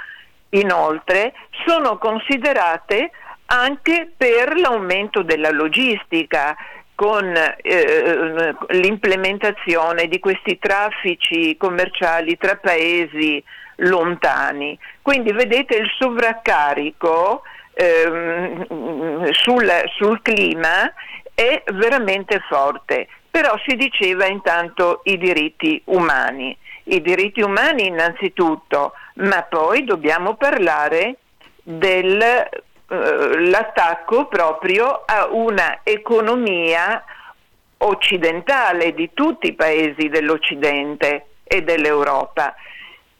inoltre 0.50 1.34
sono 1.66 1.98
considerate 1.98 3.10
anche 3.50 4.10
per 4.16 4.58
l'aumento 4.58 5.22
della 5.22 5.50
logistica 5.50 6.56
con 6.94 7.32
eh, 7.34 8.54
l'implementazione 8.70 10.08
di 10.08 10.18
questi 10.18 10.58
traffici 10.58 11.56
commerciali 11.56 12.36
tra 12.36 12.56
paesi 12.56 13.42
lontani. 13.76 14.76
Quindi 15.00 15.32
vedete 15.32 15.76
il 15.76 15.88
sovraccarico 15.96 17.42
ehm, 17.72 19.30
sul, 19.30 19.70
sul 19.96 20.20
clima 20.22 20.92
è 21.34 21.62
veramente 21.72 22.40
forte, 22.48 23.06
però 23.30 23.56
si 23.64 23.76
diceva 23.76 24.26
intanto 24.26 25.02
i 25.04 25.16
diritti 25.18 25.80
umani. 25.84 26.56
I 26.84 27.00
diritti 27.00 27.42
umani 27.42 27.86
innanzitutto, 27.86 28.94
ma 29.16 29.42
poi 29.42 29.84
dobbiamo 29.84 30.34
parlare 30.34 31.18
del 31.62 32.48
l'attacco 32.88 34.26
proprio 34.26 35.02
a 35.04 35.28
una 35.30 35.80
economia 35.82 37.04
occidentale 37.78 38.94
di 38.94 39.10
tutti 39.12 39.48
i 39.48 39.54
paesi 39.54 40.08
dell'Occidente 40.08 41.26
e 41.44 41.62
dell'Europa. 41.62 42.54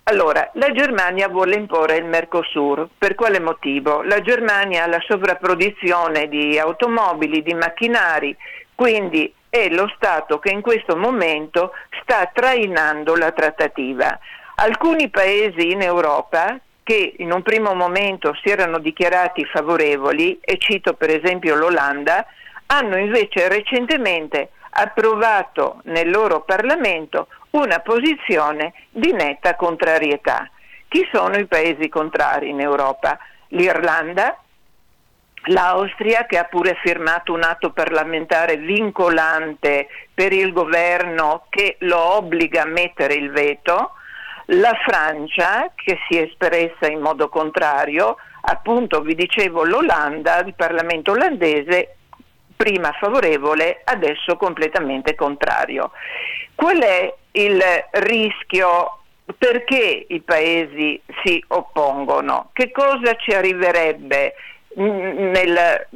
Allora, 0.04 0.50
la 0.54 0.72
Germania 0.72 1.28
vuole 1.28 1.54
imporre 1.54 1.96
il 1.96 2.07
Mercosur. 2.07 2.88
Per 2.96 3.14
quale 3.14 3.40
motivo? 3.40 4.02
La 4.02 4.22
Germania 4.22 4.85
ha 4.85 4.87
la 4.88 5.02
sovrapproduzione 5.07 6.28
di 6.28 6.59
automobili, 6.59 7.42
di 7.42 7.52
macchinari, 7.52 8.35
quindi 8.74 9.33
è 9.50 9.68
lo 9.68 9.90
Stato 9.96 10.38
che 10.38 10.50
in 10.50 10.62
questo 10.62 10.96
momento 10.96 11.72
sta 12.02 12.31
trainando 12.33 13.16
la 13.16 13.33
trattativa. 13.33 14.18
Alcuni 14.57 15.11
paesi 15.11 15.72
in 15.72 15.83
Europa 15.83 16.59
che 16.88 17.16
in 17.18 17.33
un 17.33 17.42
primo 17.42 17.74
momento 17.74 18.35
si 18.42 18.48
erano 18.48 18.79
dichiarati 18.79 19.44
favorevoli, 19.44 20.40
e 20.40 20.57
cito 20.57 20.94
per 20.94 21.11
esempio 21.11 21.55
l'Olanda, 21.55 22.24
hanno 22.64 22.96
invece 22.96 23.46
recentemente 23.46 24.53
approvato 24.70 25.83
nel 25.85 26.09
loro 26.09 26.40
Parlamento 26.44 27.29
una 27.51 27.81
posizione 27.81 28.72
di 28.88 29.12
netta 29.12 29.55
contrarietà. 29.55 30.48
Chi 30.88 31.07
sono 31.12 31.37
i 31.37 31.44
paesi 31.44 31.90
contrari 31.90 32.48
in 32.48 32.61
Europa? 32.62 33.18
L'Irlanda, 33.48 34.38
l'Austria 35.48 36.24
che 36.24 36.38
ha 36.38 36.44
pure 36.44 36.74
firmato 36.83 37.35
un 37.35 37.42
atto 37.42 37.70
parlamentare 37.70 38.57
vincolante 38.57 39.88
per 40.14 40.33
il 40.33 40.55
governo 40.55 41.44
che 41.51 41.77
lo 41.81 42.14
obbliga 42.16 42.62
a 42.62 42.66
mettere 42.66 43.12
il 43.12 43.31
veto, 43.31 43.92
la 44.50 44.74
Francia, 44.87 45.72
che 45.74 45.98
si 46.08 46.16
è 46.16 46.22
espressa 46.22 46.87
in 46.87 47.00
modo 47.00 47.28
contrario, 47.28 48.16
appunto 48.42 49.00
vi 49.00 49.14
dicevo 49.14 49.64
l'Olanda, 49.64 50.38
il 50.38 50.54
Parlamento 50.54 51.12
olandese, 51.12 51.96
prima 52.56 52.92
favorevole, 52.92 53.82
adesso 53.84 54.37
completamente 54.37 55.14
contrario. 55.14 55.90
Qual 56.54 56.78
è 56.78 57.14
il 57.32 57.62
rischio? 57.90 58.92
Perché 59.37 60.06
i 60.08 60.20
paesi 60.22 61.00
si 61.22 61.42
oppongono? 61.48 62.48
Che 62.54 62.70
cosa 62.70 63.14
ci 63.16 63.32
arriverebbe 63.32 64.34
nel 64.79 65.87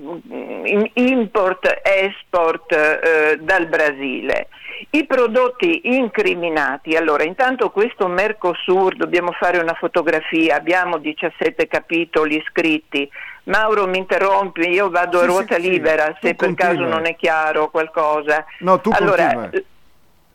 import-export 0.95 2.73
eh, 2.73 3.38
dal 3.40 3.66
Brasile? 3.66 4.49
I 4.90 5.07
prodotti 5.07 5.81
incriminati, 5.97 6.97
allora 6.97 7.23
intanto 7.23 7.71
questo 7.71 8.09
Mercosur, 8.09 8.97
dobbiamo 8.97 9.31
fare 9.33 9.59
una 9.59 9.75
fotografia, 9.75 10.57
abbiamo 10.57 10.99
17 10.99 11.68
capitoli 11.68 12.42
scritti, 12.49 13.09
Mauro 13.45 13.87
mi 13.87 13.99
interrompi, 13.99 14.68
io 14.68 14.90
vado 14.90 15.18
sì, 15.18 15.25
a 15.25 15.27
ruota 15.27 15.55
sì, 15.57 15.71
libera 15.71 16.05
sì. 16.21 16.27
se 16.27 16.35
tu 16.35 16.37
per 16.37 16.55
continua. 16.55 16.73
caso 16.75 16.85
non 16.85 17.07
è 17.07 17.16
chiaro 17.16 17.71
qualcosa. 17.71 18.45
No, 18.61 18.81
tu 18.81 18.90
allora, 18.92 19.35
mm, 19.35 19.59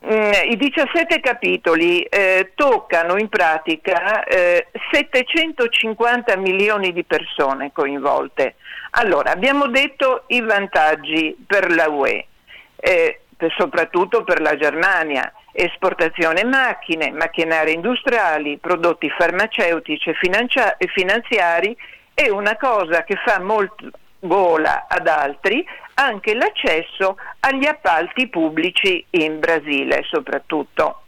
I 0.00 0.56
17 0.56 1.20
capitoli 1.20 2.02
eh, 2.02 2.52
toccano 2.54 3.18
in 3.18 3.28
pratica 3.28 4.24
eh, 4.24 4.68
750 4.92 6.36
milioni 6.36 6.92
di 6.92 7.04
persone 7.04 7.72
coinvolte. 7.72 8.54
Allora, 8.90 9.32
abbiamo 9.32 9.66
detto 9.66 10.22
i 10.28 10.40
vantaggi 10.40 11.36
per 11.46 11.74
la 11.74 11.88
UE. 11.88 12.26
Eh, 12.76 13.20
soprattutto 13.56 14.24
per 14.24 14.40
la 14.40 14.56
Germania, 14.56 15.32
esportazione 15.52 16.44
macchine, 16.44 17.10
macchinari 17.10 17.72
industriali, 17.72 18.58
prodotti 18.58 19.08
farmaceutici 19.10 20.10
e 20.10 20.88
finanziari 20.94 21.76
e 22.14 22.30
una 22.30 22.56
cosa 22.56 23.04
che 23.04 23.16
fa 23.24 23.40
molto 23.40 23.90
gola 24.18 24.86
ad 24.88 25.06
altri, 25.06 25.64
anche 25.94 26.34
l'accesso 26.34 27.16
agli 27.40 27.66
appalti 27.66 28.28
pubblici 28.28 29.04
in 29.10 29.38
Brasile 29.38 30.04
soprattutto. 30.08 31.02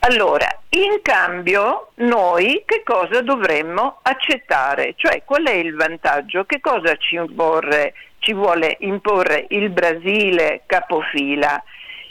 Allora, 0.00 0.46
in 0.70 1.00
cambio 1.02 1.90
noi 1.96 2.62
che 2.64 2.82
cosa 2.84 3.22
dovremmo 3.22 3.98
accettare? 4.02 4.94
Cioè 4.96 5.24
qual 5.24 5.44
è 5.46 5.54
il 5.54 5.74
vantaggio? 5.74 6.44
Che 6.44 6.60
cosa 6.60 6.94
ci 6.96 7.16
imporre 7.16 7.94
ci 8.26 8.32
vuole 8.32 8.76
imporre 8.80 9.46
il 9.50 9.70
Brasile 9.70 10.62
capofila. 10.66 11.62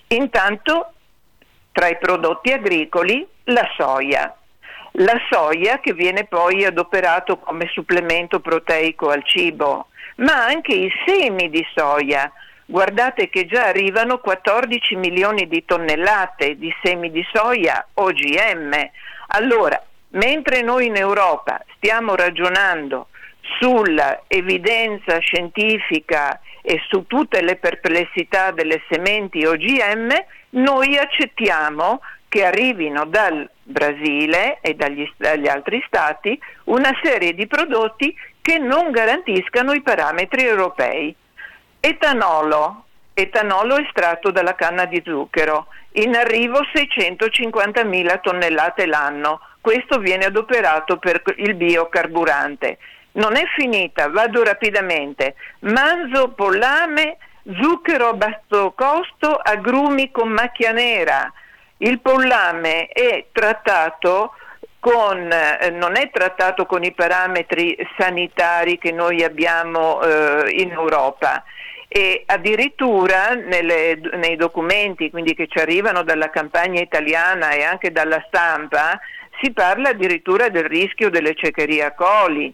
Intanto 0.07 0.93
tra 1.73 1.89
i 1.89 1.97
prodotti 1.97 2.53
agricoli 2.53 3.27
la 3.45 3.67
soia. 3.75 4.33
La 4.99 5.19
soia 5.29 5.79
che 5.81 5.93
viene 5.93 6.23
poi 6.23 6.63
adoperato 6.63 7.37
come 7.39 7.67
supplemento 7.73 8.39
proteico 8.39 9.09
al 9.09 9.25
cibo, 9.25 9.87
ma 10.17 10.45
anche 10.45 10.73
i 10.73 10.89
semi 11.05 11.49
di 11.49 11.65
soia. 11.75 12.31
Guardate 12.65 13.27
che 13.27 13.45
già 13.45 13.65
arrivano 13.65 14.19
14 14.19 14.95
milioni 14.95 15.49
di 15.49 15.65
tonnellate 15.65 16.57
di 16.57 16.73
semi 16.81 17.11
di 17.11 17.25
soia 17.33 17.85
OGM. 17.95 18.71
Allora, 19.27 19.83
mentre 20.11 20.61
noi 20.61 20.85
in 20.85 20.95
Europa 20.95 21.61
stiamo 21.75 22.15
ragionando 22.15 23.09
sulla 23.59 24.23
evidenza 24.27 25.19
scientifica 25.19 26.39
e 26.61 26.81
su 26.87 27.05
tutte 27.05 27.41
le 27.41 27.57
perplessità 27.57 28.51
delle 28.51 28.81
sementi 28.89 29.45
OGM, 29.45 30.09
noi 30.51 30.97
accettiamo 30.97 31.99
che 32.35 32.43
arrivino 32.43 33.05
dal 33.05 33.49
Brasile 33.63 34.57
e 34.59 34.73
dagli, 34.73 35.09
dagli 35.15 35.47
altri 35.47 35.81
stati 35.87 36.37
una 36.65 36.91
serie 37.01 37.33
di 37.33 37.47
prodotti 37.47 38.13
che 38.41 38.57
non 38.57 38.91
garantiscano 38.91 39.71
i 39.71 39.81
parametri 39.81 40.43
europei. 40.43 41.15
Etanolo, 41.79 42.87
etanolo 43.13 43.77
estratto 43.77 44.31
dalla 44.31 44.53
canna 44.53 44.83
di 44.83 45.01
zucchero, 45.05 45.67
in 45.93 46.13
arrivo 46.13 46.59
650.000 46.59 48.19
tonnellate 48.19 48.85
l'anno, 48.85 49.39
questo 49.61 49.99
viene 49.99 50.25
adoperato 50.25 50.97
per 50.97 51.23
il 51.37 51.53
biocarburante. 51.53 52.79
Non 53.13 53.37
è 53.37 53.45
finita, 53.55 54.09
vado 54.09 54.43
rapidamente. 54.43 55.35
Manzo, 55.59 56.31
pollame, 56.31 57.15
zucchero 57.61 58.09
a 58.09 58.13
basso 58.13 58.73
costo, 58.75 59.35
agrumi 59.37 60.11
con 60.11 60.27
macchia 60.27 60.73
nera. 60.73 61.31
Il 61.77 61.99
pollame 61.99 62.87
è 62.87 63.25
trattato 63.31 64.33
con, 64.79 65.31
eh, 65.31 65.71
non 65.71 65.97
è 65.97 66.09
trattato 66.11 66.65
con 66.65 66.83
i 66.83 66.93
parametri 66.93 67.75
sanitari 67.97 68.77
che 68.77 68.91
noi 68.91 69.23
abbiamo 69.23 70.01
eh, 70.01 70.51
in 70.51 70.71
Europa 70.71 71.43
e 71.87 72.23
addirittura 72.25 73.33
nelle, 73.33 73.99
nei 74.13 74.35
documenti 74.35 75.09
che 75.09 75.47
ci 75.47 75.59
arrivano 75.59 76.03
dalla 76.03 76.29
campagna 76.29 76.81
italiana 76.81 77.51
e 77.51 77.63
anche 77.63 77.91
dalla 77.91 78.23
stampa 78.27 78.99
si 79.41 79.51
parla 79.51 79.89
addirittura 79.89 80.49
del 80.49 80.65
rischio 80.65 81.09
delle 81.09 81.35
ceccherie 81.35 81.83
a 81.83 81.93
coli. 81.93 82.53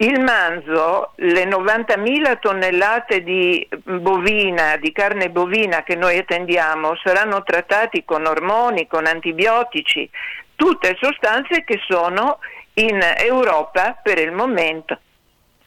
Il 0.00 0.18
manzo, 0.20 1.12
le 1.16 1.44
90.000 1.44 2.38
tonnellate 2.40 3.22
di 3.22 3.68
bovina, 3.84 4.78
di 4.78 4.92
carne 4.92 5.28
bovina 5.28 5.82
che 5.82 5.94
noi 5.94 6.16
attendiamo, 6.16 6.96
saranno 7.04 7.42
trattati 7.42 8.02
con 8.06 8.24
ormoni, 8.24 8.86
con 8.86 9.04
antibiotici, 9.04 10.08
tutte 10.56 10.96
sostanze 10.98 11.64
che 11.64 11.78
sono 11.86 12.38
in 12.74 12.98
Europa 13.18 13.98
per 14.02 14.18
il 14.18 14.32
momento 14.32 14.98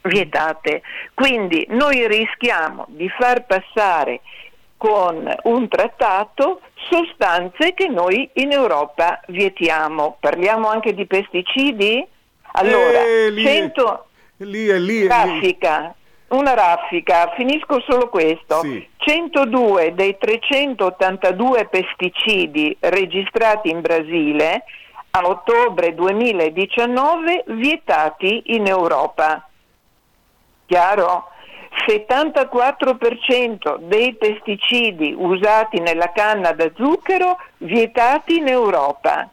vietate. 0.01 0.81
Quindi 1.13 1.67
noi 1.69 2.07
rischiamo 2.07 2.85
di 2.89 3.07
far 3.09 3.45
passare 3.45 4.21
con 4.77 5.31
un 5.43 5.67
trattato 5.67 6.61
sostanze 6.89 7.75
che 7.75 7.87
noi 7.87 8.27
in 8.33 8.51
Europa 8.51 9.21
vietiamo. 9.27 10.17
Parliamo 10.19 10.69
anche 10.69 10.95
di 10.95 11.05
pesticidi? 11.05 12.03
Allora, 12.53 12.99
Eh, 13.03 13.29
lì 13.29 13.43
è- 13.43 13.47
100 13.47 14.07
Lì 14.37 14.67
è 14.67 14.77
lì. 14.77 15.01
è 15.01 15.03
lì. 15.03 15.07
raffica, 15.07 15.95
una 16.29 16.53
raffica, 16.53 17.31
finisco 17.35 17.79
solo 17.87 18.09
questo. 18.09 18.61
Sì. 18.61 18.87
102 18.97 19.93
dei 19.93 20.17
382 20.17 21.67
pesticidi 21.67 22.75
registrati 22.79 23.69
in 23.69 23.81
Brasile 23.81 24.63
a 25.11 25.27
ottobre 25.27 25.93
2019 25.93 27.43
vietati 27.47 28.41
in 28.55 28.65
Europa. 28.65 29.47
Chiaro? 30.65 31.27
74% 31.87 33.77
dei 33.77 34.13
pesticidi 34.15 35.13
usati 35.17 35.79
nella 35.79 36.11
canna 36.11 36.51
da 36.51 36.71
zucchero 36.75 37.37
vietati 37.57 38.37
in 38.37 38.47
Europa. 38.47 39.29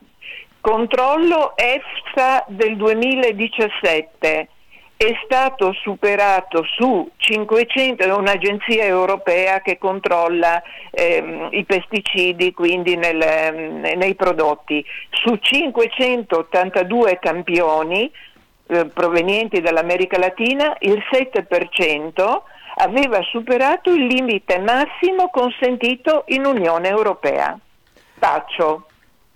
Controllo 0.60 1.56
EFSA 1.56 2.44
del 2.48 2.76
2017 2.76 4.48
è 5.02 5.18
stato 5.24 5.72
superato 5.72 6.62
su 6.62 7.10
500, 7.16 8.04
è 8.04 8.12
un'agenzia 8.12 8.84
europea 8.84 9.62
che 9.62 9.78
controlla 9.78 10.62
ehm, 10.90 11.48
i 11.52 11.64
pesticidi 11.64 12.52
quindi 12.52 12.96
nel, 12.96 13.18
ehm, 13.18 13.80
nei 13.96 14.14
prodotti, 14.14 14.84
su 15.08 15.36
582 15.36 17.18
campioni 17.18 18.12
eh, 18.66 18.84
provenienti 18.92 19.62
dall'America 19.62 20.18
Latina 20.18 20.76
il 20.80 21.02
7% 21.10 22.42
aveva 22.74 23.22
superato 23.22 23.94
il 23.94 24.04
limite 24.04 24.58
massimo 24.58 25.30
consentito 25.30 26.24
in 26.26 26.44
Unione 26.44 26.88
Europea. 26.88 27.58
Taccio. 28.18 28.89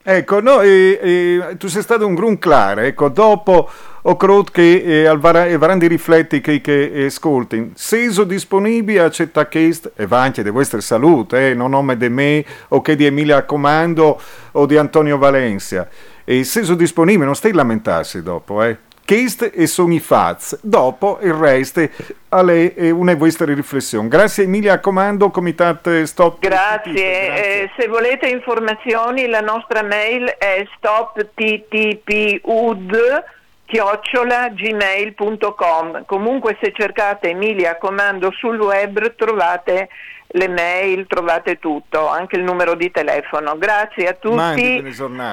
Ecco, 0.06 0.40
no, 0.40 0.60
e, 0.60 0.98
e, 1.00 1.56
tu 1.56 1.66
sei 1.66 1.80
stato 1.80 2.06
un 2.06 2.14
grun 2.14 2.38
claro, 2.38 2.82
ecco, 2.82 3.08
dopo 3.08 3.70
creduto 4.18 4.50
che 4.52 4.82
eh, 4.84 5.06
al 5.06 5.18
vara, 5.18 5.46
e 5.46 5.56
varan 5.56 5.78
di 5.78 5.86
rifletti 5.86 6.42
che, 6.42 6.60
che 6.60 6.92
eh, 6.92 7.06
ascolti, 7.06 7.72
seso 7.74 8.24
disponibile 8.24 9.00
a 9.00 9.04
accetta 9.06 9.48
chest, 9.48 9.92
e 9.96 10.06
va 10.06 10.20
anche 10.20 10.42
di 10.42 10.50
vostra 10.50 10.82
salute, 10.82 11.48
eh, 11.48 11.54
non 11.54 11.70
nome 11.70 11.96
di 11.96 12.10
me 12.10 12.44
o 12.68 12.82
che 12.82 12.96
di 12.96 13.06
Emilia 13.06 13.44
Comando 13.44 14.20
o 14.52 14.66
di 14.66 14.76
Antonio 14.76 15.16
Valencia, 15.16 15.88
e 16.22 16.44
seso 16.44 16.74
disponibile, 16.74 17.24
non 17.24 17.34
stai 17.34 17.52
lamentarsi 17.52 18.22
dopo, 18.22 18.62
eh. 18.62 18.76
Chest 19.04 19.50
e 19.54 19.66
sono 19.66 19.92
i 19.92 20.00
faz, 20.00 20.58
dopo 20.62 21.18
il 21.20 21.34
resto 21.34 21.86
alle 22.30 22.72
è 22.74 22.88
una 22.90 23.14
vostra 23.14 23.52
riflessione. 23.52 24.08
Grazie 24.08 24.44
Emilia 24.44 24.80
Comando, 24.80 25.28
Comitat 25.30 26.04
Stop. 26.04 26.38
Grazie, 26.40 27.62
Eh, 27.62 27.70
se 27.76 27.86
volete 27.88 28.28
informazioni 28.28 29.26
la 29.26 29.40
nostra 29.40 29.82
mail 29.82 30.24
è 30.38 30.64
stopttpud 30.76 32.12
chiocciolagmail.com 33.66 36.04
comunque 36.04 36.58
se 36.60 36.70
cercate 36.74 37.30
Emilia 37.30 37.76
Comando 37.76 38.30
sul 38.32 38.60
web 38.60 39.14
trovate 39.16 39.88
le 40.34 40.48
mail, 40.48 41.06
trovate 41.06 41.58
tutto, 41.58 42.08
anche 42.08 42.36
il 42.36 42.42
numero 42.42 42.74
di 42.74 42.90
telefono. 42.90 43.56
Grazie 43.56 44.08
a 44.08 44.12
tutti, 44.14 44.82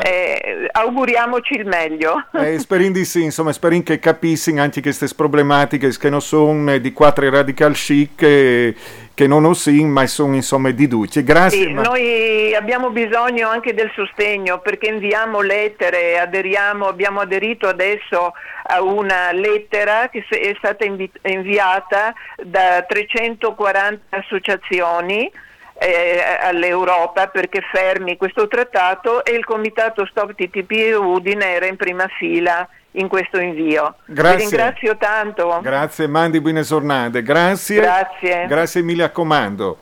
eh, 0.03 0.69
auguriamoci 0.71 1.55
il 1.55 1.65
meglio. 1.65 2.25
Eh, 2.33 2.59
sperin 2.59 2.91
di 2.91 3.05
sì, 3.05 3.23
insomma, 3.23 3.51
sperin 3.51 3.83
che 3.83 3.99
capissin 3.99 4.59
anche 4.59 4.81
queste 4.81 5.07
problematiche 5.15 5.89
che 5.97 6.09
non 6.09 6.21
sono 6.21 6.77
di 6.77 6.93
quattro 6.93 7.29
radical 7.29 7.73
chic 7.73 8.21
eh, 8.21 8.75
che 9.13 9.27
non 9.27 9.45
ho 9.45 9.53
sì, 9.53 9.83
ma 9.83 10.05
sono 10.07 10.35
insomma 10.35 10.71
di 10.71 10.87
duce. 10.87 11.23
Grazie. 11.23 11.67
Sì, 11.67 11.73
ma- 11.73 11.81
noi 11.81 12.53
abbiamo 12.55 12.89
bisogno 12.89 13.47
anche 13.49 13.73
del 13.73 13.91
sostegno 13.93 14.59
perché 14.59 14.89
inviamo 14.89 15.41
lettere, 15.41 16.19
aderiamo, 16.19 16.87
abbiamo 16.87 17.19
aderito 17.19 17.67
adesso 17.67 18.33
a 18.63 18.81
una 18.81 19.31
lettera 19.31 20.09
che 20.09 20.25
è 20.29 20.53
stata 20.57 20.85
invi- 20.85 21.11
inviata 21.23 22.13
da 22.43 22.83
340 22.87 24.17
associazioni 24.17 25.31
eh, 25.73 26.21
all'Europa 26.41 27.27
perché 27.27 27.61
fermi 27.71 28.15
questo 28.17 28.47
trattato 28.47 29.25
e 29.25 29.31
il 29.31 29.43
comitato 29.43 30.05
Stop 30.05 30.35
TTP 30.35 30.95
Udine 30.95 31.53
era 31.53 31.65
in 31.65 31.75
prima 31.75 32.07
fila 32.19 32.67
in 32.91 33.07
questo 33.07 33.39
invio. 33.39 33.95
Grazie. 34.05 34.37
Vi 34.37 34.41
ringrazio 34.43 34.97
tanto. 34.97 35.59
Grazie, 35.61 36.07
mandi 36.07 36.41
buone 36.41 36.61
giornate. 36.63 37.21
Grazie. 37.21 37.79
Grazie. 37.79 38.45
Grazie 38.47 39.11
Comando. 39.11 39.77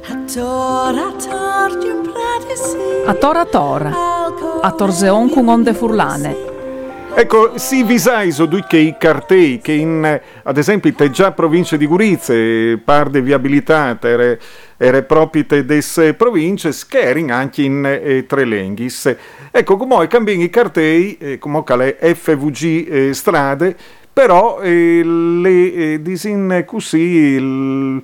Di 0.00 0.40
un 1.88 2.12
pradesi 2.12 2.76
A 3.06 3.14
tora 3.14 3.44
tora, 3.46 3.90
a 4.62 4.70
torzeon 4.72 5.30
con 5.30 5.48
onde 5.48 5.74
furlane. 5.74 6.56
Ecco, 7.14 7.58
si 7.58 7.82
visaiso 7.82 8.46
due 8.46 8.64
che 8.68 8.76
i 8.76 8.94
cartei 8.96 9.58
che 9.60 9.72
in, 9.72 10.20
ad 10.44 10.56
esempio, 10.56 10.92
te 10.94 11.10
già 11.10 11.32
province 11.32 11.76
di 11.76 11.84
Gurizze, 11.86 12.78
par 12.84 13.08
de 13.08 13.20
viabilitate, 13.20 14.38
ere, 14.78 15.02
propite 15.02 15.64
desse 15.66 16.14
province, 16.14 16.72
scherin 16.72 17.30
anche 17.30 17.62
in 17.62 17.84
eh, 17.84 18.24
tre 18.26 18.44
lenghis. 18.44 19.14
Ecco, 19.50 19.76
come 19.76 20.08
i 20.26 20.50
cartei, 20.50 21.18
eh, 21.18 21.38
come 21.38 21.62
le 21.76 21.98
FVG 22.00 22.86
eh, 22.88 23.12
strade, 23.14 23.76
però 24.12 24.60
eh, 24.60 25.02
le 25.04 25.72
eh, 25.74 26.02
disin 26.02 26.62
così 26.66 26.98
il- 26.98 28.02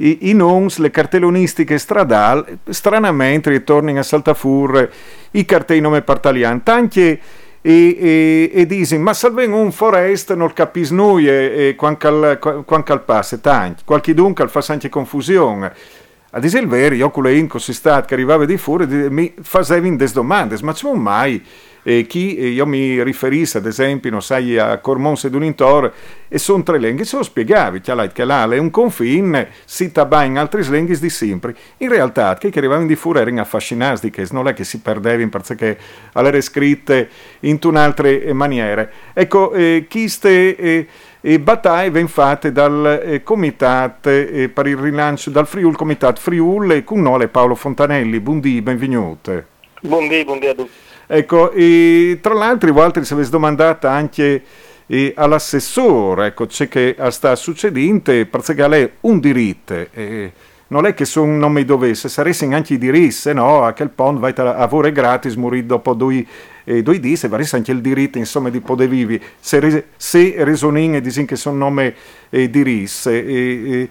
i, 0.00 0.30
i 0.30 0.32
nons, 0.32 0.78
le 0.78 0.90
cartellonistiche 0.90 1.76
stradali, 1.78 2.58
stranamente 2.68 3.50
ritornano 3.50 3.98
a 3.98 4.02
saltafur 4.02 4.88
i 5.32 5.44
cartei 5.44 5.80
nome 5.80 6.02
partalian, 6.02 6.62
tanti 6.62 7.00
e, 7.00 7.20
e, 7.60 8.50
e 8.54 8.66
dicono, 8.66 9.02
ma 9.02 9.12
salven 9.12 9.52
un 9.52 9.72
forest 9.72 10.34
non 10.34 10.52
capis 10.52 10.90
noi 10.90 11.28
e, 11.28 11.68
e 11.68 11.74
quancal, 11.74 12.38
quancal 12.64 13.02
passe, 13.02 13.40
tanti, 13.40 13.82
qualche 13.84 14.14
dunque 14.14 14.46
fa 14.48 14.62
anche 14.68 14.88
confusione. 14.88 15.72
Ad 16.30 16.44
esempio, 16.44 16.76
il 16.76 16.82
vero, 16.82 16.94
io 16.94 17.10
con 17.10 17.22
le 17.22 17.36
inconsistat 17.36 18.04
che 18.04 18.12
arrivava 18.12 18.44
di 18.44 18.58
fuori, 18.58 18.86
di- 18.86 19.08
mi 19.08 19.32
facevi 19.40 19.96
des 19.96 20.12
domande, 20.12 20.58
ma 20.60 20.74
c'è 20.74 20.92
mai 20.92 21.42
eh, 21.82 22.04
chi 22.06 22.36
eh, 22.36 22.48
io 22.48 22.66
mi 22.66 23.02
riferissi, 23.02 23.56
ad 23.56 23.64
esempio, 23.64 24.10
non 24.10 24.20
sai, 24.20 24.58
a 24.58 24.76
Cormons 24.76 25.24
ed 25.24 25.34
Unintor, 25.34 25.90
e 26.28 26.38
sono 26.38 26.62
tre 26.62 26.78
lingue, 26.78 27.06
se 27.06 27.16
lo 27.16 27.22
spiegavi, 27.22 27.80
che 27.80 28.24
là, 28.24 28.46
è 28.46 28.58
un 28.58 28.68
confine, 28.70 29.48
si 29.64 29.90
tabà 29.90 30.24
in 30.24 30.36
altre 30.36 30.60
lingue 30.64 30.98
di 30.98 31.08
sempre. 31.08 31.56
In 31.78 31.88
realtà, 31.88 32.36
che 32.36 32.50
che 32.50 32.58
arrivavano 32.58 32.86
di 32.86 32.96
fuori 32.96 33.20
erano 33.20 33.40
affascinati, 33.40 34.10
che 34.10 34.26
non 34.32 34.48
è 34.48 34.52
che 34.52 34.64
si 34.64 34.80
perdevano 34.80 35.30
perché 35.30 35.78
erano 36.12 36.40
scritte 36.42 37.08
in 37.40 37.58
un'altra 37.62 38.10
maniera. 38.34 38.86
Ecco, 39.14 39.52
eh, 39.52 39.86
chi 39.88 40.08
ste... 40.10 40.56
eh, 40.56 40.86
e 41.20 41.40
battaglie 41.40 41.90
ben 41.90 42.08
fatte 42.08 42.52
dal 42.52 43.00
eh, 43.02 43.22
Comitato 43.22 44.08
eh, 44.08 44.48
per 44.48 44.66
il 44.66 44.76
rilancio 44.76 45.30
dal 45.30 45.46
Friul, 45.46 45.76
Comitato 45.76 46.20
Friul 46.20 46.72
e 46.72 46.84
con 46.84 47.02
noi 47.02 47.26
Paolo 47.28 47.54
Fontanelli. 47.54 48.20
Buondì, 48.20 48.62
benvenuti. 48.62 49.42
Buondì, 49.80 50.24
buondì 50.24 50.46
a 50.46 50.54
tutti. 50.54 50.70
Ecco, 51.06 51.50
e 51.52 52.18
tra 52.20 52.34
l'altro, 52.34 52.72
voi 52.72 52.90
se 53.02 53.14
avete 53.14 53.30
domandato 53.30 53.86
anche 53.86 54.42
eh, 54.86 55.12
all'assessore, 55.16 56.26
ecco, 56.26 56.46
c'è 56.46 56.68
che 56.68 56.96
sta 57.08 57.34
succedendo, 57.34 58.12
perché 58.26 58.68
lei 58.68 58.90
un 59.00 59.18
diritto. 59.18 59.86
Eh, 59.92 60.32
non 60.68 60.86
è 60.86 60.94
che 60.94 61.04
sono 61.04 61.32
un 61.32 61.38
nome 61.38 61.64
dove 61.64 61.94
se 61.94 62.08
saressero 62.08 62.54
anche 62.54 62.74
i 62.74 62.78
diritti, 62.78 63.32
no, 63.32 63.64
a 63.64 63.72
quel 63.72 63.90
punto 63.90 64.20
vai 64.20 64.34
a 64.36 64.42
lavorare 64.42 64.92
gratis, 64.92 65.34
morire 65.34 65.66
dopo 65.66 65.94
due, 65.94 66.24
eh, 66.64 66.82
due 66.82 67.00
dì, 67.00 67.16
se 67.16 67.28
varesse 67.28 67.56
anche 67.56 67.72
il 67.72 67.80
diritto 67.80 68.18
insomma 68.18 68.50
di 68.50 68.60
poter 68.60 68.88
vivere, 68.88 69.20
se, 69.40 69.84
se 69.96 70.34
resonin 70.38 70.96
e 70.96 71.00
dicono 71.00 71.26
che 71.26 71.36
sono 71.36 71.56
nome 71.56 71.94
eh, 72.28 72.50
diritti. 72.50 73.08
Eh, 73.08 73.12
eh, 73.12 73.88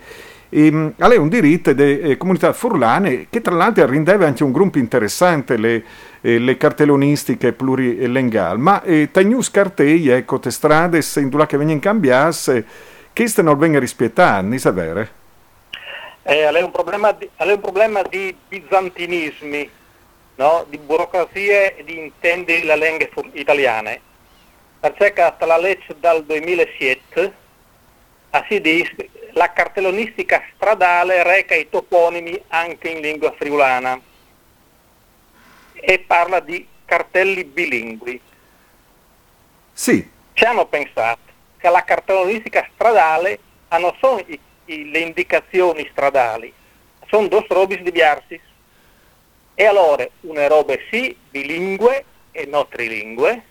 eh, 0.49 0.93
è 0.95 1.17
un 1.17 1.27
diritto 1.27 1.73
delle 1.73 1.99
eh, 1.99 2.17
comunità 2.17 2.53
furlane 2.53 3.27
che 3.29 3.41
tra 3.41 3.53
l'altro 3.53 3.85
rendeva 3.85 4.27
anche 4.27 4.43
un 4.43 4.51
gruppo 4.51 4.77
interessante 4.77 5.57
le, 5.57 5.83
eh, 6.21 6.39
le 6.39 6.57
cartellonistiche 6.57 7.53
plurilinguali, 7.53 8.61
ma 8.61 8.81
eh, 8.83 9.09
news 9.23 9.49
cartei, 9.49 10.07
ecco, 10.09 10.39
te 10.39 10.51
strade, 10.51 11.01
se 11.01 11.21
in 11.21 11.29
che 11.47 11.57
vengono 11.57 11.79
cambiate, 11.79 12.65
queste 13.13 13.41
non 13.41 13.57
vengono 13.57 13.81
rispettate, 13.81 14.47
non 14.47 14.57
sapere? 14.59 15.16
Eh, 16.29 16.45
è, 16.45 16.61
un 16.61 16.71
problema 16.71 17.13
di, 17.13 17.29
un 17.37 17.61
problema 17.61 18.01
di 18.01 18.35
bizantinismi, 18.49 19.71
no? 20.35 20.65
di 20.67 20.77
burocrazie 20.77 21.77
e 21.77 21.83
di 21.85 21.97
intendi 21.97 22.63
le 22.63 22.75
lingue 22.75 23.09
italiane. 23.31 24.01
Perché 24.81 25.33
la 25.39 25.57
legge 25.57 25.95
dal 25.97 26.25
2007 26.25 27.33
si 28.49 28.59
dice 28.59 29.09
la 29.31 29.53
cartellonistica 29.53 30.43
stradale 30.53 31.23
reca 31.23 31.55
i 31.55 31.69
toponimi 31.69 32.43
anche 32.49 32.89
in 32.89 32.99
lingua 32.99 33.33
friulana 33.37 33.97
e 35.73 35.99
parla 35.99 36.41
di 36.41 36.67
cartelli 36.83 37.45
bilingui. 37.45 38.19
Sì. 39.71 40.11
Ci 40.33 40.43
hanno 40.43 40.65
pensato 40.65 41.21
che 41.57 41.69
la 41.69 41.85
cartellonistica 41.85 42.67
stradale 42.73 43.39
non 43.69 43.95
sono 43.99 44.19
i 44.25 44.37
le 44.67 44.99
indicazioni 44.99 45.87
stradali 45.91 46.53
sono 47.07 47.27
due 47.27 47.45
robe 47.47 47.81
diverse. 47.81 48.41
E 49.55 49.65
allora 49.65 50.07
una 50.21 50.47
roba 50.47 50.75
sì, 50.91 51.17
bilingue 51.29 52.05
e 52.31 52.45
non 52.45 52.67
trilingue, 52.69 53.43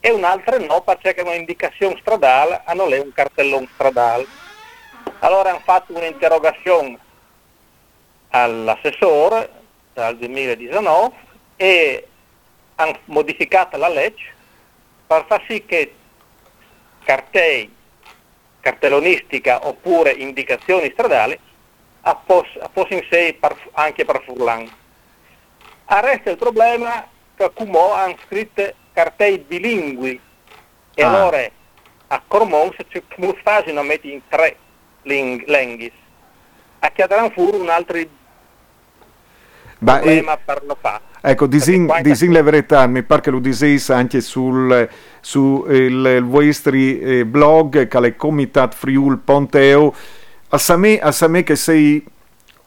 e 0.00 0.10
un'altra 0.10 0.58
no, 0.58 0.80
perché 0.82 1.14
è 1.14 1.22
un'indicazione 1.22 1.98
stradale, 2.00 2.62
hanno 2.64 2.86
lei 2.86 3.00
un 3.00 3.12
cartellone 3.12 3.68
stradale. 3.74 4.26
Allora 5.20 5.50
hanno 5.50 5.60
fatto 5.64 5.94
un'interrogazione 5.94 6.98
all'assessore 8.30 9.50
dal 9.92 10.16
2019 10.16 11.14
e 11.56 12.06
hanno 12.76 12.98
modificato 13.06 13.76
la 13.76 13.88
legge 13.88 14.36
per 15.06 15.24
far 15.26 15.42
sì 15.48 15.64
che 15.64 15.94
cartei 17.04 17.74
cartellonistica 18.60 19.66
oppure 19.66 20.10
indicazioni 20.10 20.90
stradali 20.92 21.38
a 22.02 22.14
in 22.94 23.04
sé 23.10 23.38
anche 23.72 24.04
per 24.04 24.22
Furlan. 24.24 24.70
Resta 25.86 26.30
il 26.30 26.36
problema 26.36 27.06
che 27.36 27.50
Cumò 27.54 27.92
hanno 27.94 28.16
scritto 28.24 28.72
cartei 28.92 29.38
bilingui 29.38 30.20
e 30.94 31.02
ah. 31.02 31.08
allora 31.08 31.48
a 32.08 32.22
Cormon 32.26 32.72
se 32.76 32.86
ci 32.88 33.02
facciano 33.42 33.82
metti 33.82 34.12
in 34.12 34.22
tre 34.28 34.56
lingue 35.02 35.92
a 36.80 36.90
chiederanno 36.90 37.30
fuori 37.30 37.58
un 37.58 37.68
altro 37.68 37.98
problema 39.78 40.34
e... 40.34 40.38
per 40.44 40.62
lo 40.64 40.76
fare. 40.80 41.02
Ecco, 41.20 41.46
disin, 41.46 41.92
disin 42.02 42.32
la 42.32 42.42
verità, 42.42 42.86
mi 42.86 43.02
pare 43.02 43.22
che 43.22 43.30
lo 43.30 43.40
dicesse 43.40 43.92
anche 43.92 44.20
sul, 44.20 44.88
su 45.20 45.64
il, 45.68 46.24
vostro 46.24 46.74
eh, 46.74 47.24
blog, 47.24 47.88
che 47.88 47.98
è 47.98 48.16
Comitat 48.16 48.74
Friul 48.74 49.18
Ponteo, 49.18 49.94
a 50.48 50.76
me, 50.76 50.98
a 50.98 51.28
me 51.28 51.42
che 51.42 51.56
sei 51.56 52.04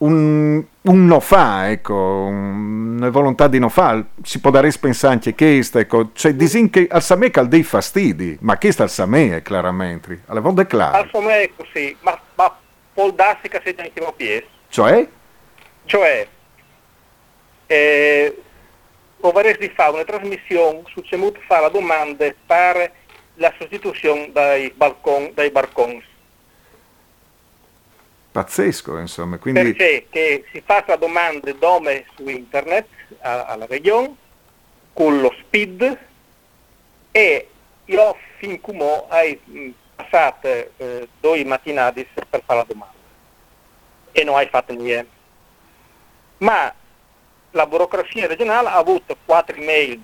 un, 0.01 0.63
un 0.81 1.05
no 1.05 1.19
fa, 1.19 1.69
ecco, 1.69 1.93
una 1.93 3.09
volontà 3.09 3.47
di 3.47 3.59
no 3.59 3.69
fa, 3.69 4.03
si 4.23 4.39
può 4.39 4.51
dare 4.51 4.71
pensare 4.79 5.13
anche 5.13 5.35
questo, 5.35 5.79
ecco, 5.79 6.09
cioè 6.13 6.33
disin 6.33 6.69
che 6.69 6.87
al 6.89 7.01
Samè 7.01 7.31
ha 7.33 7.43
dei 7.43 7.63
fastidi, 7.63 8.37
ma 8.41 8.57
questo 8.57 8.83
al 8.83 8.89
Samè 8.89 9.41
chiaramente, 9.43 10.23
alle 10.27 10.39
volte 10.39 10.63
è 10.63 10.67
chiaro. 10.67 10.97
Al 10.97 11.09
Samè 11.11 11.41
è 11.41 11.49
così, 11.55 11.95
ma, 12.01 12.19
ma 12.35 12.55
può 12.93 13.11
darsi 13.11 13.47
che 13.47 13.61
sia 13.63 13.73
anche 13.77 14.13
piede. 14.15 14.45
Cioè? 14.69 15.07
Cioè, 15.85 16.27
eh, 17.71 18.35
vorresti 19.31 19.69
fare 19.69 19.93
una 19.93 20.03
trasmissione 20.03 20.81
su 20.87 21.01
come 21.09 21.31
fare 21.47 21.71
domande 21.71 22.35
per 22.45 22.91
la 23.35 23.53
sostituzione 23.57 24.29
dai, 24.33 24.71
balcon, 24.71 25.31
dai 25.33 25.49
barcons. 25.51 26.03
Pazzesco, 28.31 28.97
insomma. 28.97 29.37
Quindi... 29.37 29.61
Perché 29.61 30.07
che 30.09 30.45
si 30.51 30.61
faccia 30.65 30.97
domande 30.97 31.57
dome 31.57 32.05
su 32.15 32.27
internet 32.27 32.87
a, 33.21 33.45
alla 33.45 33.65
regione 33.67 34.15
con 34.91 35.21
lo 35.21 35.33
speed 35.39 35.97
e 37.11 37.47
io 37.85 38.17
fin 38.37 38.59
come 38.59 39.05
hai 39.07 39.73
passato 39.95 40.47
eh, 40.47 41.07
due 41.21 41.45
mattinati 41.45 42.05
per 42.13 42.43
fare 42.45 42.59
la 42.59 42.65
domanda 42.67 42.99
e 44.11 44.23
non 44.25 44.35
hai 44.35 44.47
fatto 44.47 44.73
niente. 44.73 45.19
Ma 46.39 46.73
la 47.51 47.65
burocrazia 47.65 48.27
regionale 48.27 48.69
ha 48.69 48.75
avuto 48.75 49.15
quattro 49.25 49.55
email 49.55 50.01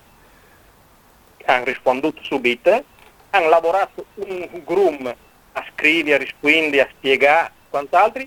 hanno 1.48 1.66
risponduto 1.66 2.22
subito, 2.24 2.84
hanno 3.32 3.50
lavorato 3.50 4.06
un 4.16 4.62
grum 4.66 5.08
a 5.54 5.66
scrivere, 5.74 6.16
a 6.16 6.26
rispondere, 6.26 6.84
a 6.84 6.90
spiegare 6.96 7.52
quant'altro. 7.70 8.24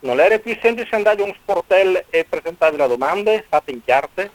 Non 0.00 0.20
era 0.20 0.38
più 0.38 0.56
semplice 0.60 0.94
andare 0.94 1.22
a 1.22 1.26
un 1.26 1.34
sportello 1.34 2.04
e 2.10 2.24
presentare 2.24 2.76
la 2.76 2.86
domanda, 2.86 3.42
fatte 3.48 3.70
in 3.70 3.82
chiarte? 3.82 4.30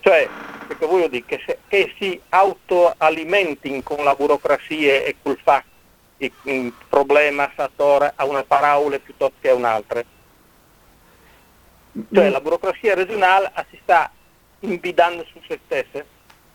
Cioè, 0.00 0.28
perché 0.66 0.86
voglio 0.86 1.08
dire, 1.08 1.24
che, 1.26 1.42
se, 1.44 1.58
che 1.68 1.94
si 1.98 2.18
autoalimentino 2.30 3.82
con 3.82 4.02
la 4.04 4.14
burocrazia 4.14 5.02
e 5.02 5.16
col 5.22 5.38
fatto 5.42 5.68
il 6.44 6.72
problema 6.88 7.50
satore 7.56 8.12
a 8.14 8.24
una 8.26 8.44
parola 8.44 8.98
piuttosto 8.98 9.36
che 9.40 9.48
a 9.48 9.54
un'altra 9.54 10.02
cioè 12.12 12.28
la 12.28 12.40
burocrazia 12.40 12.94
regionale 12.94 13.52
si 13.70 13.78
sta 13.82 14.10
invidando 14.60 15.24
su 15.32 15.40
se 15.46 15.58
stessa. 15.64 16.04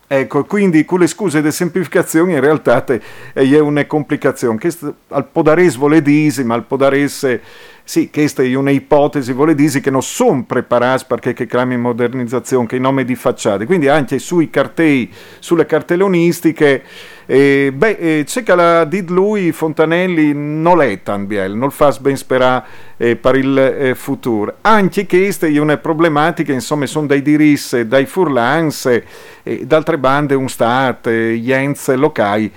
Ecco, 0.08 0.44
quindi 0.44 0.84
con 0.84 1.00
le 1.00 1.08
scuse 1.08 1.42
di 1.42 1.50
semplificazione 1.50 2.34
in 2.34 2.40
realtà 2.40 2.84
è 3.32 3.58
una 3.58 3.84
complicazione. 3.86 4.56
Che 4.58 4.72
al 5.08 5.26
podares 5.26 5.76
vuole 5.76 6.00
dire, 6.00 6.44
ma 6.44 6.54
al 6.54 6.64
podares, 6.64 7.40
sì, 7.88 8.10
questa 8.10 8.42
è 8.42 8.52
un'ipotesi, 8.52 9.32
vuole 9.32 9.54
dire 9.54 9.78
che 9.78 9.92
non 9.92 10.02
sono 10.02 10.42
preparati 10.42 11.04
perché 11.06 11.32
che 11.32 11.46
in 11.48 11.80
modernizzazione, 11.80 12.66
che 12.66 12.74
i 12.74 12.80
nomi 12.80 13.04
di 13.04 13.14
facciate. 13.14 13.64
Quindi 13.64 13.86
anche 13.86 14.18
sui 14.18 14.50
cartei, 14.50 15.08
sulle 15.38 15.66
cartellonistiche 15.66 16.82
e, 17.26 17.72
beh, 17.72 17.90
eh, 17.90 18.24
c'è 18.26 18.42
che 18.42 18.54
la 18.56 18.84
did 18.84 19.08
lui 19.10 19.52
Fontanelli 19.52 20.32
non 20.34 20.82
è 20.82 21.00
tan 21.04 21.28
biel, 21.28 21.54
non 21.54 21.70
fa 21.70 21.94
ben 22.00 22.16
sperare 22.16 22.64
eh, 22.96 23.14
per 23.14 23.36
il 23.36 23.56
eh, 23.56 23.94
futuro. 23.94 24.56
Anche 24.62 25.06
queste 25.06 25.46
è 25.46 25.58
una 25.58 25.76
problematica, 25.76 26.52
insomma, 26.52 26.86
sono 26.86 27.06
dai 27.06 27.22
diritti, 27.22 27.86
dai 27.86 28.06
furlans 28.06 29.00
e 29.44 29.64
d'altre 29.64 29.96
bande 29.96 30.34
un 30.34 30.48
stat, 30.48 31.08
gli 31.08 31.52
ents 31.52 31.94
locali 31.94 32.52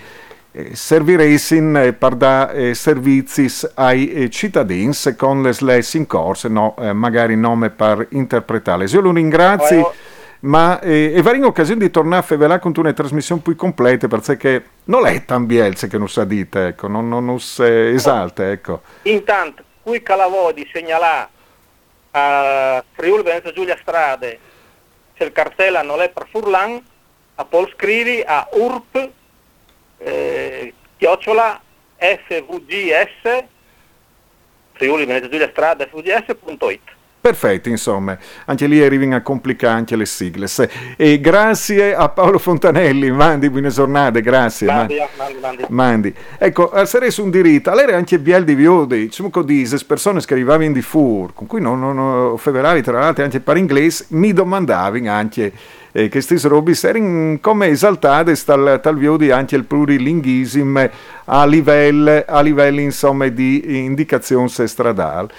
eh, 0.52 0.76
serviressin 0.76 1.76
eh, 1.76 1.94
per 1.94 2.16
dare 2.16 2.70
eh, 2.70 2.74
servizi 2.74 3.48
ai 3.76 4.30
cittadini 4.32 4.94
con 5.16 5.42
le 5.42 5.54
sless 5.54 5.94
in 5.94 6.08
corso, 6.08 6.48
no, 6.48 6.76
magari 6.94 7.36
nome 7.36 7.70
per 7.70 8.08
interpretare. 8.12 8.86
Io 8.86 9.02
lo 9.02 9.12
ringrazio 9.12 9.94
ma 10.42 10.80
eh, 10.80 11.12
e 11.14 11.22
varie 11.22 11.44
occasioni 11.44 11.82
di 11.82 11.92
tornare 11.92 12.22
a 12.22 12.26
Fevelà 12.26 12.60
con 12.60 12.72
una 12.78 12.94
trasmissione 12.94 13.42
più 13.42 13.56
completa 13.56 14.08
perché 14.08 14.64
non 14.86 15.06
è 15.06 15.26
tan 15.26 15.46
bielze 15.46 15.88
che 15.88 15.98
non 15.98 16.08
sa 16.08 16.24
dite, 16.24 16.68
ecco, 16.68 16.88
non, 16.88 17.10
non, 17.10 17.26
non 17.26 17.40
si 17.40 17.64
esalta, 17.64 18.50
ecco. 18.50 18.82
Intanto, 19.04 19.64
qui 19.82 20.02
Calavò 20.02 20.52
di 20.52 20.68
segnalare 20.72 21.28
a 22.12 22.84
Friuli 22.94 23.22
Venezia 23.22 23.52
Giulia 23.52 23.78
Strade 23.82 24.40
se 25.18 25.26
il 25.26 25.32
cartello 25.34 25.82
non 25.84 26.02
è 26.02 26.10
per 26.10 26.28
Furlan, 26.30 26.82
a 27.36 27.46
Paul 27.46 27.70
scrivi 27.76 28.24
a 28.26 28.48
urp 28.54 29.10
eh, 30.00 30.74
chiocciola 30.98 31.62
fvgs 31.98 33.44
Friuli 34.74 35.06
Venezia 35.06 35.30
Giulia 35.30 35.50
Strade 35.50 35.88
fvgs.it 35.88 36.98
Perfetto, 37.22 37.68
insomma, 37.68 38.18
anche 38.46 38.66
lì 38.66 38.82
arrivano 38.82 39.18
a 39.18 39.22
complicare 39.22 39.76
anche 39.76 39.98
le 39.98 40.06
sigle. 40.06 40.48
E 40.96 41.20
grazie 41.20 41.94
a 41.94 42.08
Paolo 42.08 42.40
Fontanelli, 42.40 43.12
mandi 43.12 43.50
buone 43.50 43.68
giornate, 43.68 44.22
grazie. 44.22 44.68
Mandi, 44.68 44.96
mandi, 45.18 45.40
mandi. 45.42 45.66
mandi. 45.68 46.16
Ecco, 46.38 46.72
sarei 46.86 47.12
su 47.12 47.24
un 47.26 47.30
diritto, 47.30 47.72
allora 47.72 47.98
anche 47.98 48.20
biel 48.20 48.46
di 48.46 48.56
viodi, 48.56 49.00
diciamo 49.02 49.30
le 49.34 49.80
persone 49.86 50.22
che 50.22 50.34
arrivavano 50.34 50.72
di 50.72 50.82
fur, 50.82 51.34
con 51.34 51.46
cui 51.46 51.60
non, 51.60 51.80
non 51.82 52.38
feveravi 52.38 52.82
tra 52.82 53.00
l'altro 53.00 53.26
anche 53.26 53.42
per 53.42 53.58
inglese, 53.58 54.06
mi 54.10 54.32
domandavano 54.32 55.12
anche 55.12 55.52
eh, 55.92 56.08
che 56.08 56.24
queste 56.24 56.48
robe 56.48 56.74
erano 56.82 57.38
come 57.42 57.68
esaltate 57.68 58.36
dal, 58.46 58.80
dal 58.82 58.98
viodi 58.98 59.32
anche 59.32 59.56
il 59.56 59.66
plurilinguismo 59.66 60.90
a 61.26 61.46
livello, 61.46 62.24
a 62.26 62.42
livello 62.42 62.80
insomma, 62.80 63.28
di 63.28 63.84
indicazione 63.84 64.50
stradale 64.68 65.30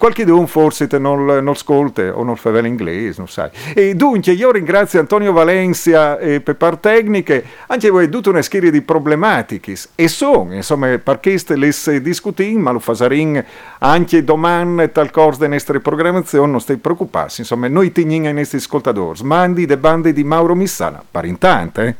qualche 0.00 0.24
don 0.24 0.46
forse 0.46 0.86
te 0.86 0.98
non, 0.98 1.26
non 1.26 1.48
ascolta 1.48 2.16
o 2.16 2.22
non 2.22 2.34
fa 2.34 2.48
bene 2.48 2.68
inglese, 2.68 3.16
non 3.18 3.28
sai. 3.28 3.50
E 3.74 3.94
dunque 3.94 4.32
io 4.32 4.50
ringrazio 4.50 4.98
Antonio 4.98 5.30
Valencia 5.30 6.18
eh, 6.18 6.40
per 6.40 6.56
par 6.56 6.78
tecniche, 6.78 7.44
anche 7.66 7.90
voi 7.90 8.08
tutta 8.08 8.30
una 8.30 8.40
serie 8.40 8.70
di 8.70 8.80
problematiche 8.80 9.74
e 9.94 10.08
sono, 10.08 10.54
insomma, 10.54 10.96
perché 10.96 11.38
le 11.48 11.70
discutiamo, 12.00 12.60
ma 12.60 12.70
lo 12.70 12.78
fasarin 12.78 13.44
anche 13.80 14.24
domani 14.24 14.90
tal 14.90 15.10
corso 15.10 15.40
delle 15.40 15.52
nostre 15.52 15.80
programmazioni, 15.80 16.50
non 16.50 16.62
stai 16.62 16.78
preoccuparsi, 16.78 17.42
insomma, 17.42 17.68
noi 17.68 17.92
teniamo 17.92 18.28
ai 18.28 18.32
nostri 18.32 18.56
ascoltatori, 18.56 19.22
mandi 19.24 19.66
de 19.66 19.76
bande 19.76 20.14
di 20.14 20.24
Mauro 20.24 20.54
Missana, 20.54 21.04
per 21.10 21.26
intanto, 21.26 21.82
eh. 21.82 21.94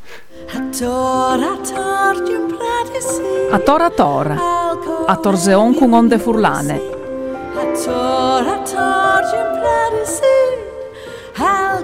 A 3.51 3.59
tora 3.59 3.89
tora, 3.91 4.37
a 5.05 5.15
torzeon 5.17 5.75
con 5.75 5.93
onde 5.93 6.17
furlane. 6.17 7.00
I 7.53 7.65
taught, 7.83 8.47
I 8.47 8.63
taught 8.63 9.27
you 9.33 9.43
plenty 9.59 10.05
see. 10.05 10.55
I'll 11.37 11.83